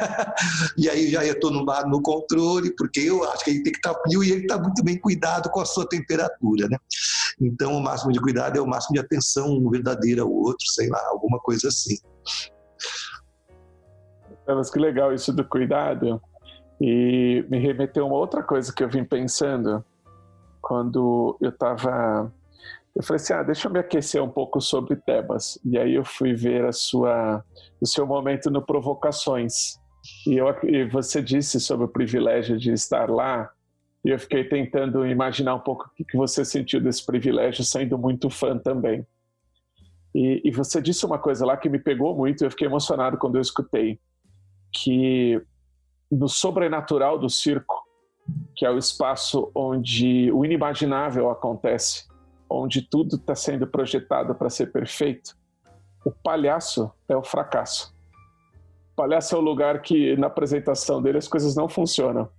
e 0.78 0.90
aí 0.90 1.12
já 1.12 1.24
estou 1.24 1.52
no, 1.52 1.64
no 1.64 2.02
controle, 2.02 2.74
porque 2.76 3.02
eu 3.02 3.24
acho 3.30 3.44
que 3.44 3.52
ele 3.52 3.62
tem 3.62 3.72
que 3.72 3.78
estar 3.78 3.94
tá 3.94 4.02
frio 4.02 4.24
e 4.24 4.32
ele 4.32 4.42
está 4.42 4.58
muito 4.58 4.84
bem 4.84 4.98
cuidado 4.98 5.50
com 5.52 5.60
a 5.60 5.66
sua 5.66 5.88
temperatura, 5.88 6.68
né? 6.68 6.78
Então, 7.40 7.74
o 7.74 7.82
máximo 7.82 8.12
de 8.12 8.20
cuidado 8.20 8.58
é 8.58 8.62
o 8.62 8.68
máximo 8.68 8.96
de 8.96 9.00
atenção 9.00 9.70
verdadeira 9.70 10.24
ao 10.24 10.32
outro, 10.32 10.66
sei 10.68 10.90
lá, 10.90 11.02
alguma 11.08 11.40
coisa 11.40 11.68
assim. 11.68 11.98
Mas 14.48 14.70
que 14.70 14.80
legal 14.80 15.14
isso 15.14 15.34
do 15.34 15.44
cuidado. 15.44 16.22
E 16.80 17.46
me 17.50 17.60
remeteu 17.60 18.06
a 18.06 18.08
uma 18.08 18.18
outra 18.18 18.42
coisa 18.44 18.74
que 18.74 18.84
eu 18.84 18.90
vim 18.90 19.04
pensando 19.04 19.84
quando 20.62 21.38
eu 21.42 21.50
estava. 21.50 22.32
Eu 22.96 23.04
falei 23.04 23.22
assim: 23.22 23.34
ah, 23.34 23.44
deixa 23.44 23.68
eu 23.68 23.72
me 23.72 23.80
aquecer 23.80 24.24
um 24.24 24.30
pouco 24.30 24.62
sobre 24.62 24.96
Tebas. 24.96 25.60
E 25.66 25.78
aí 25.78 25.96
eu 25.96 26.06
fui 26.06 26.34
ver 26.34 26.66
a 26.66 26.72
sua, 26.72 27.44
o 27.82 27.86
seu 27.86 28.06
momento 28.06 28.50
no 28.50 28.62
Provocações. 28.62 29.80
E, 30.26 30.38
eu, 30.38 30.48
e 30.64 30.86
você 30.86 31.22
disse 31.22 31.60
sobre 31.60 31.86
o 31.86 31.90
privilégio 31.90 32.58
de 32.58 32.72
estar 32.72 33.10
lá. 33.10 33.52
E 34.06 34.10
eu 34.10 34.20
fiquei 34.20 34.44
tentando 34.44 35.06
imaginar 35.06 35.56
um 35.56 35.60
pouco 35.60 35.86
o 35.86 36.06
que 36.06 36.16
você 36.16 36.46
sentiu 36.46 36.80
desse 36.80 37.06
privilégio, 37.06 37.64
sendo 37.64 37.98
muito 37.98 38.30
fã 38.30 38.58
também. 38.58 39.06
E, 40.14 40.42
e 40.46 40.52
você 40.52 40.82
disse 40.82 41.06
uma 41.06 41.20
coisa 41.20 41.46
lá 41.46 41.58
que 41.58 41.70
me 41.70 41.80
pegou 41.80 42.16
muito, 42.16 42.44
e 42.44 42.46
eu 42.46 42.52
fiquei 42.52 42.68
emocionado 42.68 43.18
quando 43.18 43.36
eu 43.36 43.42
escutei, 43.42 44.00
que 44.72 45.42
no 46.12 46.28
sobrenatural 46.28 47.20
do 47.20 47.30
circo, 47.30 47.86
que 48.56 48.66
é 48.66 48.72
o 48.72 48.78
espaço 48.78 49.52
onde 49.54 50.32
o 50.32 50.44
inimaginável 50.44 51.30
acontece, 51.30 52.08
onde 52.50 52.82
tudo 52.82 53.18
está 53.18 53.36
sendo 53.36 53.68
projetado 53.68 54.34
para 54.34 54.50
ser 54.50 54.72
perfeito, 54.72 55.36
o 56.06 56.12
palhaço 56.12 56.92
é 57.08 57.16
o 57.16 57.24
fracasso. 57.24 57.94
O 58.94 58.96
palhaço 58.96 59.36
é 59.36 59.38
o 59.38 59.42
lugar 59.42 59.82
que, 59.82 60.16
na 60.16 60.28
apresentação 60.28 61.02
dele, 61.02 61.18
as 61.18 61.28
coisas 61.28 61.56
não 61.56 61.68
funcionam. 61.68 62.30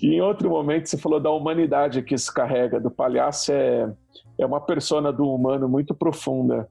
E 0.00 0.14
em 0.14 0.20
outro 0.20 0.50
momento 0.50 0.88
você 0.88 0.98
falou 0.98 1.20
da 1.20 1.30
humanidade 1.30 2.02
que 2.02 2.14
isso 2.14 2.32
carrega, 2.32 2.80
do 2.80 2.90
palhaço 2.90 3.52
é, 3.52 3.92
é 4.38 4.44
uma 4.44 4.60
persona 4.60 5.12
do 5.12 5.32
humano 5.32 5.68
muito 5.68 5.94
profunda. 5.94 6.68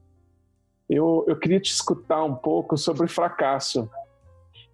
Eu, 0.88 1.24
eu 1.26 1.36
queria 1.36 1.58
te 1.58 1.70
escutar 1.70 2.22
um 2.22 2.34
pouco 2.34 2.76
sobre 2.76 3.08
fracasso. 3.08 3.88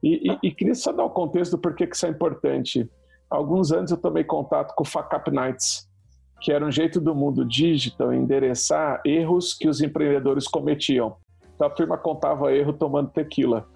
E, 0.02 0.32
e, 0.32 0.48
e 0.48 0.50
queria 0.50 0.74
só 0.74 0.92
dar 0.92 1.04
o 1.04 1.06
um 1.06 1.10
contexto 1.10 1.52
do 1.52 1.58
porquê 1.58 1.86
que 1.86 1.94
isso 1.94 2.06
é 2.06 2.08
importante. 2.08 2.90
Há 3.30 3.36
alguns 3.36 3.70
anos 3.70 3.90
eu 3.90 3.96
tomei 3.96 4.24
contato 4.24 4.74
com 4.74 4.82
o 4.82 4.86
Fuck 4.86 5.14
Up 5.14 5.30
Nights, 5.30 5.88
que 6.40 6.52
era 6.52 6.64
um 6.64 6.70
jeito 6.70 7.00
do 7.00 7.14
mundo 7.14 7.44
digital 7.44 8.12
endereçar 8.12 9.00
erros 9.04 9.54
que 9.54 9.68
os 9.68 9.80
empreendedores 9.80 10.48
cometiam. 10.48 11.16
Então 11.54 11.66
a 11.66 11.76
firma 11.76 11.98
contava 11.98 12.52
erro 12.52 12.72
tomando 12.72 13.10
tequila. 13.10 13.68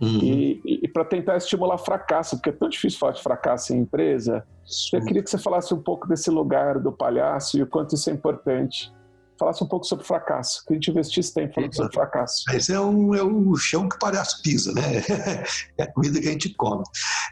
Uhum. 0.00 0.18
E, 0.22 0.62
e, 0.64 0.80
e 0.84 0.88
para 0.88 1.04
tentar 1.04 1.36
estimular 1.36 1.76
fracasso, 1.76 2.36
porque 2.36 2.48
é 2.48 2.52
tão 2.52 2.68
difícil 2.68 2.98
falar 2.98 3.12
de 3.12 3.22
fracasso 3.22 3.74
em 3.74 3.80
empresa, 3.80 4.46
eu 4.92 5.04
queria 5.04 5.22
que 5.22 5.28
você 5.28 5.36
falasse 5.36 5.74
um 5.74 5.82
pouco 5.82 6.08
desse 6.08 6.30
lugar 6.30 6.78
do 6.78 6.90
palhaço 6.90 7.58
e 7.58 7.62
o 7.62 7.66
quanto 7.66 7.94
isso 7.94 8.08
é 8.08 8.12
importante. 8.12 8.90
Falasse 9.38 9.64
um 9.64 9.66
pouco 9.66 9.86
sobre 9.86 10.04
fracasso, 10.04 10.64
que 10.66 10.72
a 10.72 10.74
gente 10.74 10.90
investisse 10.90 11.32
tempo 11.32 11.54
falando 11.54 11.74
sobre 11.74 11.94
fracasso. 11.94 12.44
Esse 12.52 12.74
é, 12.74 12.80
um, 12.80 13.14
é 13.14 13.22
o 13.22 13.56
chão 13.56 13.88
que 13.88 13.96
o 13.96 13.98
palhaço 13.98 14.40
pisa, 14.42 14.72
né? 14.72 14.82
É 15.78 15.84
a 15.84 15.92
comida 15.92 16.20
que 16.20 16.28
a 16.28 16.32
gente 16.32 16.54
come. 16.54 16.84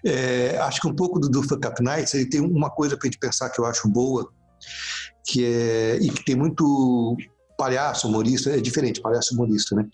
É, 0.04 0.58
acho 0.58 0.80
que 0.80 0.88
um 0.88 0.94
pouco 0.94 1.18
do, 1.18 1.28
do 1.28 1.42
Fuck 1.42 1.66
Up 1.66 1.82
Nights, 1.82 2.14
ele 2.14 2.28
tem 2.28 2.40
uma 2.40 2.70
coisa 2.70 2.96
para 2.96 3.06
a 3.06 3.10
gente 3.10 3.18
pensar 3.18 3.50
que 3.50 3.60
eu 3.60 3.66
acho 3.66 3.88
boa, 3.88 4.26
que 5.26 5.44
é, 5.44 5.96
e 5.96 6.08
que 6.08 6.24
tem 6.24 6.34
muito 6.34 7.14
palhaço, 7.58 8.06
humorista, 8.06 8.50
é 8.50 8.60
diferente, 8.60 9.00
palhaço 9.00 9.34
humorista, 9.34 9.74
né? 9.74 9.84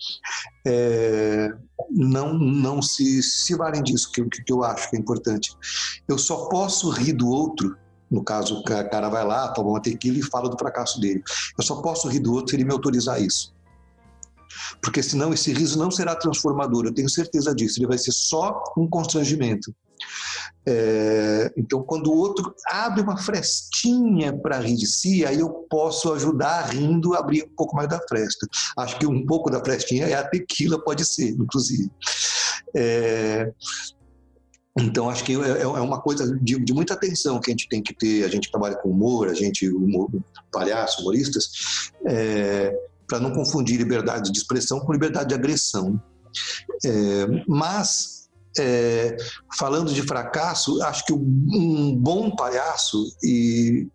É, 0.66 1.48
não, 1.90 2.34
não 2.34 2.82
se, 2.82 3.22
se 3.22 3.56
valem 3.56 3.82
disso, 3.82 4.12
que, 4.12 4.22
que 4.22 4.52
eu 4.52 4.62
acho 4.62 4.90
que 4.90 4.96
é 4.96 4.98
importante. 5.00 5.56
Eu 6.06 6.18
só 6.18 6.46
posso 6.48 6.90
rir 6.90 7.14
do 7.14 7.26
outro 7.26 7.74
no 8.10 8.22
caso, 8.22 8.60
o 8.60 8.62
cara 8.62 9.08
vai 9.08 9.24
lá, 9.26 9.48
toma 9.48 9.70
uma 9.70 9.82
tequila 9.82 10.18
e 10.18 10.22
fala 10.22 10.48
do 10.48 10.56
fracasso 10.56 11.00
dele. 11.00 11.20
Eu 11.58 11.64
só 11.64 11.80
posso 11.80 12.06
rir 12.06 12.20
do 12.20 12.32
outro 12.32 12.50
se 12.50 12.56
ele 12.56 12.64
me 12.64 12.72
autorizar 12.72 13.20
isso. 13.20 13.52
Porque 14.80 15.02
senão 15.02 15.32
esse 15.32 15.52
riso 15.52 15.76
não 15.76 15.90
será 15.90 16.14
transformador, 16.14 16.84
eu 16.84 16.94
tenho 16.94 17.08
certeza 17.08 17.52
disso. 17.52 17.80
Ele 17.80 17.88
vai 17.88 17.98
ser 17.98 18.12
só 18.12 18.62
um 18.76 18.86
constrangimento. 18.86 19.74
É, 20.66 21.52
então, 21.56 21.82
quando 21.82 22.10
o 22.10 22.16
outro 22.16 22.54
abre 22.66 23.02
uma 23.02 23.16
frestinha 23.16 24.32
para 24.32 24.58
rir 24.58 24.76
de 24.76 24.86
si, 24.86 25.24
aí 25.24 25.40
eu 25.40 25.50
posso 25.68 26.12
ajudar 26.12 26.70
rindo 26.70 27.14
a 27.14 27.18
abrir 27.18 27.44
um 27.44 27.54
pouco 27.56 27.76
mais 27.76 27.88
da 27.88 28.00
fresta. 28.08 28.46
Acho 28.78 28.98
que 28.98 29.06
um 29.06 29.24
pouco 29.26 29.50
da 29.50 29.62
frestinha 29.62 30.06
é 30.06 30.14
a 30.14 30.26
tequila, 30.26 30.82
pode 30.82 31.04
ser, 31.04 31.30
inclusive. 31.30 31.90
É, 32.74 33.52
então, 34.78 35.08
acho 35.08 35.22
que 35.22 35.32
é, 35.32 35.36
é, 35.36 35.62
é 35.62 35.66
uma 35.66 36.00
coisa 36.00 36.36
de, 36.40 36.58
de, 36.58 36.72
muita 36.72 36.94
atenção 36.94 37.40
que 37.40 37.50
a 37.50 37.52
gente 37.52 37.68
tem 37.68 37.80
que 37.82 37.94
ter, 37.94 38.24
a 38.24 38.28
gente 38.28 38.50
trabalha 38.50 38.74
com 38.76 38.90
humor, 38.90 39.28
a 39.28 39.34
gente, 39.34 39.68
humor, 39.68 40.10
palhaço, 40.50 41.00
humoristas, 41.00 41.92
é, 42.06 42.74
para 43.06 43.20
não 43.20 43.32
confundir 43.32 43.78
liberdade 43.78 44.32
de 44.32 44.38
expressão 44.38 44.80
com 44.80 44.92
liberdade 44.92 45.28
de 45.28 45.34
agressão. 45.34 46.00
É, 46.84 47.44
mas 47.46 48.13
é, 48.58 49.16
falando 49.58 49.92
de 49.92 50.02
fracasso, 50.02 50.82
acho 50.82 51.04
que 51.04 51.12
um 51.12 51.96
bom 51.96 52.34
palhaço, 52.34 53.04
e 53.22 53.88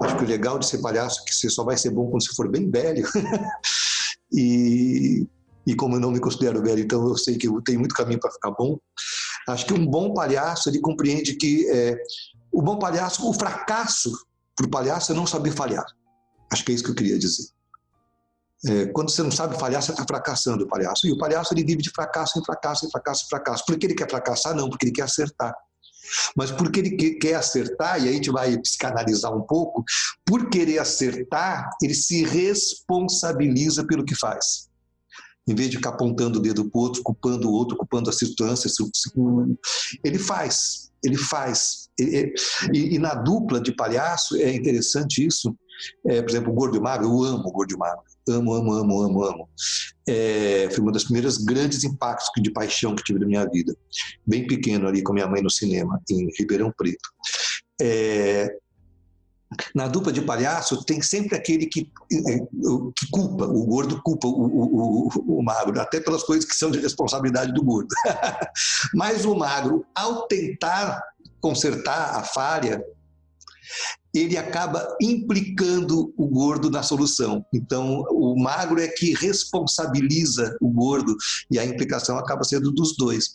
acho 0.00 0.16
que 0.16 0.24
o 0.24 0.28
legal 0.28 0.58
de 0.58 0.66
ser 0.66 0.78
palhaço 0.78 1.20
é 1.20 1.24
que 1.24 1.34
você 1.34 1.50
só 1.50 1.64
vai 1.64 1.76
ser 1.76 1.90
bom 1.90 2.08
quando 2.08 2.24
você 2.24 2.34
for 2.34 2.50
bem 2.50 2.70
velho, 2.70 3.06
e, 4.32 5.26
e 5.66 5.74
como 5.74 5.96
eu 5.96 6.00
não 6.00 6.10
me 6.10 6.20
considero 6.20 6.62
velho, 6.62 6.82
então 6.82 7.06
eu 7.08 7.16
sei 7.16 7.36
que 7.36 7.48
eu 7.48 7.60
tenho 7.62 7.80
muito 7.80 7.94
caminho 7.94 8.20
para 8.20 8.30
ficar 8.30 8.50
bom, 8.52 8.78
acho 9.48 9.66
que 9.66 9.74
um 9.74 9.86
bom 9.86 10.14
palhaço, 10.14 10.68
ele 10.68 10.80
compreende 10.80 11.34
que 11.34 11.68
é, 11.70 11.98
o 12.52 12.62
bom 12.62 12.78
palhaço, 12.78 13.28
o 13.28 13.32
fracasso 13.32 14.12
para 14.56 14.66
o 14.66 14.70
palhaço 14.70 15.12
é 15.12 15.14
não 15.14 15.26
saber 15.26 15.52
falhar. 15.52 15.84
Acho 16.50 16.64
que 16.64 16.72
é 16.72 16.74
isso 16.74 16.84
que 16.84 16.90
eu 16.90 16.94
queria 16.94 17.18
dizer. 17.18 17.44
É, 18.66 18.86
quando 18.86 19.10
você 19.10 19.22
não 19.22 19.30
sabe 19.30 19.58
falhar, 19.58 19.80
você 19.80 19.92
está 19.92 20.04
fracassando 20.04 20.64
o 20.64 20.68
palhaço. 20.68 21.06
E 21.06 21.12
o 21.12 21.18
palhaço 21.18 21.54
ele 21.54 21.64
vive 21.64 21.82
de 21.82 21.90
fracasso 21.90 22.38
em 22.38 22.44
fracasso, 22.44 22.86
em 22.86 22.90
fracasso, 22.90 23.24
em 23.24 23.28
fracasso. 23.28 23.64
Por 23.64 23.78
que 23.78 23.86
ele 23.86 23.94
quer 23.94 24.10
fracassar? 24.10 24.54
Não, 24.54 24.68
porque 24.68 24.86
ele 24.86 24.92
quer 24.92 25.02
acertar. 25.02 25.54
Mas 26.36 26.50
porque 26.50 26.80
ele 26.80 27.14
quer 27.14 27.34
acertar, 27.34 28.00
e 28.00 28.04
aí 28.04 28.08
a 28.08 28.12
gente 28.12 28.30
vai 28.30 28.56
psicanalizar 28.58 29.34
um 29.36 29.42
pouco, 29.42 29.84
por 30.24 30.48
querer 30.48 30.78
acertar, 30.78 31.70
ele 31.82 31.94
se 31.94 32.24
responsabiliza 32.24 33.86
pelo 33.86 34.04
que 34.04 34.14
faz. 34.14 34.68
Em 35.46 35.54
vez 35.54 35.70
de 35.70 35.76
ficar 35.76 35.90
apontando 35.90 36.38
o 36.38 36.42
dedo 36.42 36.68
para 36.68 36.78
o 36.78 36.82
outro, 36.82 37.02
culpando 37.02 37.48
o 37.48 37.52
outro, 37.52 37.76
culpando 37.76 38.10
as 38.10 38.18
circunstâncias, 38.18 38.74
ele 40.04 40.18
faz, 40.18 40.90
ele 41.04 41.16
faz. 41.16 41.88
E, 41.98 42.34
e, 42.72 42.94
e 42.94 42.98
na 42.98 43.14
dupla 43.14 43.60
de 43.60 43.72
palhaço 43.72 44.36
é 44.36 44.52
interessante 44.52 45.24
isso. 45.24 45.54
É, 46.06 46.20
por 46.20 46.30
exemplo, 46.30 46.52
o 46.52 46.54
gordo 46.54 46.76
e 46.76 46.80
o 46.80 46.82
magro, 46.82 47.06
eu 47.06 47.22
amo 47.22 47.48
o 47.48 47.52
gordo 47.52 47.72
e 47.72 47.76
o 47.76 47.78
magro 47.78 48.02
amo, 48.28 48.54
amo, 48.54 48.72
amo, 48.72 49.02
amo, 49.02 49.24
amo. 49.24 49.48
É, 50.06 50.68
foi 50.70 50.80
uma 50.80 50.92
das 50.92 51.04
primeiras 51.04 51.38
grandes 51.38 51.84
impactos 51.84 52.30
de 52.42 52.50
paixão 52.50 52.94
que 52.94 53.02
tive 53.02 53.18
na 53.18 53.26
minha 53.26 53.46
vida. 53.46 53.76
Bem 54.26 54.46
pequeno 54.46 54.86
ali 54.88 55.02
com 55.02 55.12
minha 55.12 55.26
mãe 55.26 55.42
no 55.42 55.50
cinema, 55.50 56.00
em 56.10 56.28
Ribeirão 56.38 56.72
Preto. 56.76 57.08
É, 57.80 58.56
na 59.74 59.88
dupla 59.88 60.12
de 60.12 60.20
palhaço 60.20 60.84
tem 60.84 61.00
sempre 61.00 61.36
aquele 61.36 61.66
que, 61.66 61.90
é, 62.12 62.38
que 62.96 63.10
culpa, 63.10 63.46
o 63.46 63.64
gordo 63.64 64.00
culpa 64.02 64.28
o, 64.28 64.32
o, 64.32 65.08
o, 65.08 65.38
o, 65.38 65.42
magro, 65.42 65.80
até 65.80 66.00
pelas 66.00 66.22
coisas 66.22 66.44
que 66.44 66.54
são 66.54 66.70
de 66.70 66.78
responsabilidade 66.78 67.52
do 67.52 67.62
gordo. 67.62 67.88
Mas 68.94 69.24
o 69.24 69.34
magro, 69.34 69.86
ao 69.94 70.26
tentar 70.26 71.02
consertar 71.40 72.16
a 72.16 72.22
falha, 72.22 72.82
ele 74.18 74.36
acaba 74.36 74.96
implicando 75.00 76.12
o 76.16 76.26
gordo 76.26 76.70
na 76.70 76.82
solução. 76.82 77.44
Então, 77.52 78.04
o 78.10 78.40
magro 78.40 78.80
é 78.80 78.88
que 78.88 79.14
responsabiliza 79.14 80.56
o 80.60 80.68
gordo 80.70 81.16
e 81.50 81.58
a 81.58 81.64
implicação 81.64 82.18
acaba 82.18 82.44
sendo 82.44 82.72
dos 82.72 82.96
dois. 82.96 83.34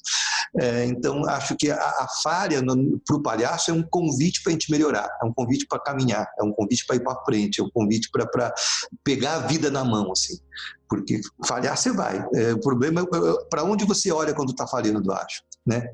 É, 0.60 0.86
então, 0.86 1.28
acho 1.28 1.56
que 1.56 1.72
a, 1.72 1.78
a 1.78 2.08
falha 2.22 2.62
para 3.06 3.16
o 3.16 3.22
palhaço 3.22 3.72
é 3.72 3.74
um 3.74 3.84
convite 3.84 4.42
para 4.44 4.52
a 4.52 4.54
gente 4.54 4.72
melhorar, 4.72 5.10
é 5.22 5.26
um 5.26 5.34
convite 5.34 5.66
para 5.68 5.80
caminhar, 5.80 6.28
é 6.40 6.44
um 6.44 6.52
convite 6.52 6.86
para 6.86 6.96
ir 6.96 7.04
para 7.04 7.24
frente, 7.24 7.60
é 7.60 7.64
um 7.64 7.70
convite 7.72 8.10
para 8.12 8.54
pegar 9.04 9.36
a 9.36 9.40
vida 9.48 9.72
na 9.72 9.84
mão, 9.84 10.12
assim. 10.12 10.38
Porque 10.88 11.22
falhar 11.46 11.76
você 11.76 11.92
vai. 11.92 12.24
É, 12.36 12.54
o 12.54 12.60
problema 12.60 13.02
é, 13.02 13.04
é 13.04 13.46
para 13.50 13.64
onde 13.64 13.86
você 13.86 14.12
olha 14.12 14.34
quando 14.34 14.52
está 14.52 14.68
falhando, 14.68 15.12
eu 15.12 15.16
acho 15.16 15.42
né? 15.66 15.88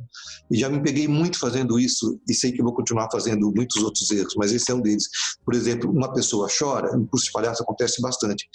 E 0.50 0.58
já 0.58 0.70
me 0.70 0.82
peguei 0.82 1.08
muito 1.08 1.40
fazendo 1.40 1.80
isso 1.80 2.20
e 2.28 2.34
sei 2.34 2.52
que 2.52 2.64
vou 2.64 2.74
continuar 2.74 3.10
fazendo 3.12 3.52
muitos 3.56 3.82
outros 3.84 4.10
erros, 4.12 4.34
mas 4.36 4.52
esse 4.52 4.72
é 4.72 4.76
um 4.76 4.82
deles. 4.82 5.08
Por 5.46 5.54
exemplo, 5.54 5.92
uma 5.92 6.12
pessoa 6.14 6.48
chora, 6.48 6.96
no 6.96 7.08
curso 7.08 7.28
de 7.28 7.32
palhaço 7.32 7.64
acontece 7.64 8.02
bastante. 8.02 8.50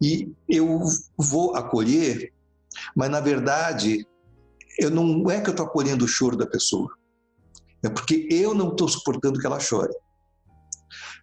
E 0.00 0.32
eu 0.48 0.80
vou 1.18 1.56
acolher, 1.56 2.32
mas 2.96 3.10
na 3.10 3.20
verdade, 3.20 4.06
eu 4.78 4.90
não 4.90 5.30
é 5.30 5.40
que 5.40 5.48
eu 5.48 5.52
estou 5.52 5.66
acolhendo 5.66 6.04
o 6.04 6.08
choro 6.08 6.36
da 6.36 6.46
pessoa. 6.46 6.88
É 7.82 7.88
porque 7.88 8.28
eu 8.30 8.54
não 8.54 8.68
estou 8.68 8.88
suportando 8.88 9.40
que 9.40 9.46
ela 9.46 9.58
chore. 9.58 9.92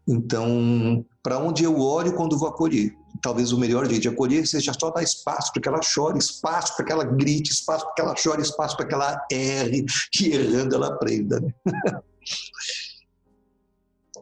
Então, 0.08 1.06
para 1.22 1.38
onde 1.38 1.64
eu 1.64 1.80
olho 1.80 2.16
quando 2.16 2.38
vou 2.38 2.48
acolher? 2.48 2.94
Talvez 3.22 3.52
o 3.52 3.60
melhor 3.60 3.86
jeito 3.88 4.04
de 4.04 4.10
acolher 4.10 4.48
seja 4.48 4.72
só 4.80 4.90
dar 4.92 5.04
espaço 5.04 5.52
para 5.52 5.62
que 5.62 5.68
ela 5.68 5.82
chore, 5.82 6.18
espaço 6.18 6.76
para 6.76 6.86
que 6.86 6.92
ela 6.92 7.04
grite, 7.04 7.52
espaço 7.52 7.84
para 7.86 7.94
que 7.94 8.02
ela 8.02 8.16
chore, 8.16 8.42
espaço 8.42 8.78
para 8.78 8.88
que 8.88 8.94
ela 8.94 9.26
erre, 9.32 9.86
e 10.22 10.34
errando 10.34 10.76
ela 10.76 10.88
aprenda. 10.88 11.40
Né? 11.42 11.54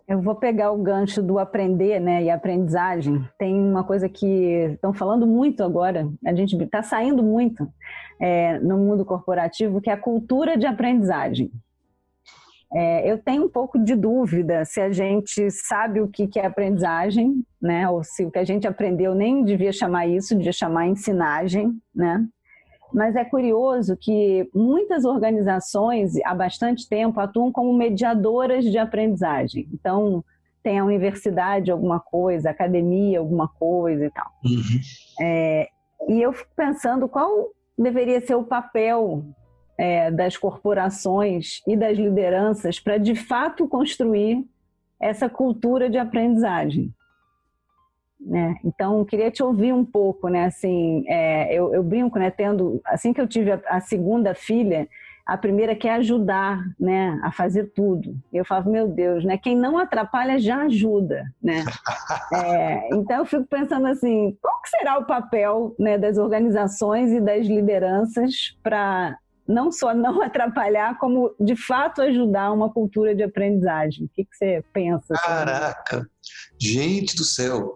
Eu 0.08 0.22
vou 0.22 0.36
pegar 0.36 0.72
o 0.72 0.77
gancho 0.77 1.22
do 1.22 1.39
aprender 1.39 2.00
né, 2.00 2.24
e 2.24 2.30
aprendizagem. 2.30 3.27
Tem 3.39 3.56
uma 3.56 3.84
coisa 3.84 4.08
que 4.08 4.27
estão 4.74 4.94
falando 4.94 5.25
muito 5.25 5.63
agora, 5.63 6.08
a 6.24 6.34
gente 6.34 6.56
está 6.56 6.84
saindo 6.84 7.24
muito 7.24 7.68
é, 8.22 8.60
no 8.60 8.77
mundo 8.77 9.04
corporativo, 9.04 9.82
que 9.82 9.89
é 9.89 9.94
a 9.94 9.98
cultura 9.98 10.58
de 10.58 10.68
aprendizagem. 10.68 11.51
É, 12.74 13.10
eu 13.10 13.17
tenho 13.17 13.45
um 13.45 13.50
pouco 13.50 13.77
de 13.77 13.95
dúvida 13.95 14.65
se 14.65 14.81
a 14.81 14.91
gente 14.91 15.50
sabe 15.51 16.01
o 16.01 16.07
que 16.07 16.39
é 16.39 16.45
aprendizagem, 16.45 17.43
né? 17.62 17.89
Ou 17.89 18.03
se 18.03 18.25
o 18.25 18.31
que 18.31 18.39
a 18.39 18.43
gente 18.43 18.67
aprendeu 18.67 19.13
nem 19.13 19.43
devia 19.43 19.72
chamar 19.72 20.07
isso, 20.07 20.36
devia 20.36 20.51
chamar 20.51 20.88
ensinagem, 20.88 21.72
né? 21.93 22.25
Mas 22.93 23.15
é 23.15 23.25
curioso 23.25 23.98
que 24.00 24.50
muitas 24.53 25.05
organizações 25.05 26.13
há 26.24 26.34
bastante 26.34 26.88
tempo 26.88 27.19
atuam 27.19 27.51
como 27.51 27.74
mediadoras 27.74 28.63
de 28.63 28.77
aprendizagem. 28.77 29.67
Então, 29.74 30.24
tem 30.63 30.79
a 30.79 30.86
universidade 30.86 31.72
alguma 31.72 32.00
coisa, 32.00 32.50
academia 32.50 33.19
alguma 33.19 33.48
coisa 33.48 34.05
e 34.05 34.10
tal. 34.10 34.31
Uhum. 34.43 34.79
É, 35.22 35.67
e 36.07 36.22
eu 36.22 36.34
fico 36.34 36.51
pensando 36.55 37.07
qual 37.07 37.50
deveria 37.77 38.19
ser 38.25 38.36
o 38.36 38.43
papel 38.43 39.24
é, 39.77 40.10
das 40.12 40.38
corporações 40.38 41.62
e 41.67 41.75
das 41.75 41.98
lideranças 41.98 42.79
para 42.79 42.98
de 42.98 43.15
fato 43.15 43.67
construir 43.67 44.46
essa 45.00 45.29
cultura 45.29 45.89
de 45.89 45.98
aprendizagem. 45.98 46.94
Né? 48.20 48.55
Então, 48.63 49.05
queria 49.05 49.29
te 49.29 49.44
ouvir 49.44 49.74
um 49.74 49.86
pouco, 49.86 50.29
né? 50.29 50.46
Assim, 50.46 51.05
é, 51.08 51.53
eu, 51.53 51.74
eu, 51.74 51.84
brinco, 51.84 52.17
né? 52.17 52.32
Tendo, 52.32 52.82
assim 52.86 53.13
que 53.13 53.22
eu 53.22 53.27
tive 53.27 53.51
a, 53.51 53.62
a 53.67 53.79
segunda 53.79 54.34
filha, 54.34 54.88
a 55.25 55.38
primeira 55.38 55.75
quer 55.75 55.94
ajudar, 55.96 56.63
né, 56.79 57.20
a 57.24 57.32
fazer 57.32 57.72
tudo. 57.74 58.15
Eu 58.32 58.46
falo, 58.46 58.72
meu 58.72 58.88
Deus, 58.88 59.25
né, 59.25 59.38
quem 59.38 59.55
não 59.55 59.77
atrapalha 59.77 60.38
já 60.38 60.63
ajuda, 60.63 61.25
né? 61.41 61.63
É, 62.34 62.89
então 62.94 63.17
eu 63.17 63.25
fico 63.25 63.46
pensando 63.46 63.88
assim, 63.88 64.38
qual 64.41 64.60
será 64.65 64.98
o 64.98 65.05
papel 65.05 65.75
né, 65.79 65.98
das 65.98 66.17
organizações 66.17 67.12
e 67.12 67.20
das 67.20 67.46
lideranças 67.46 68.58
para 68.63 69.17
não 69.48 69.72
só 69.72 69.94
não 69.94 70.22
atrapalhar, 70.22 70.98
como 70.98 71.34
de 71.40 71.56
fato 71.56 72.02
ajudar 72.02 72.52
uma 72.52 72.72
cultura 72.72 73.16
de 73.16 73.24
aprendizagem. 73.24 74.06
O 74.06 74.10
que, 74.10 74.25
que 74.25 74.36
você 74.36 74.64
pensa? 74.74 75.14
Caraca! 75.14 76.10
Gente 76.60 77.16
do 77.16 77.24
céu, 77.24 77.75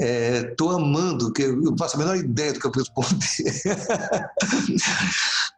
é, 0.00 0.54
amando, 0.60 1.32
que 1.32 1.42
eu 1.42 1.74
faço 1.78 1.96
a 1.96 1.98
menor 1.98 2.16
ideia 2.16 2.52
do 2.52 2.60
que 2.60 2.66
eu 2.66 2.70
responder. 2.70 3.62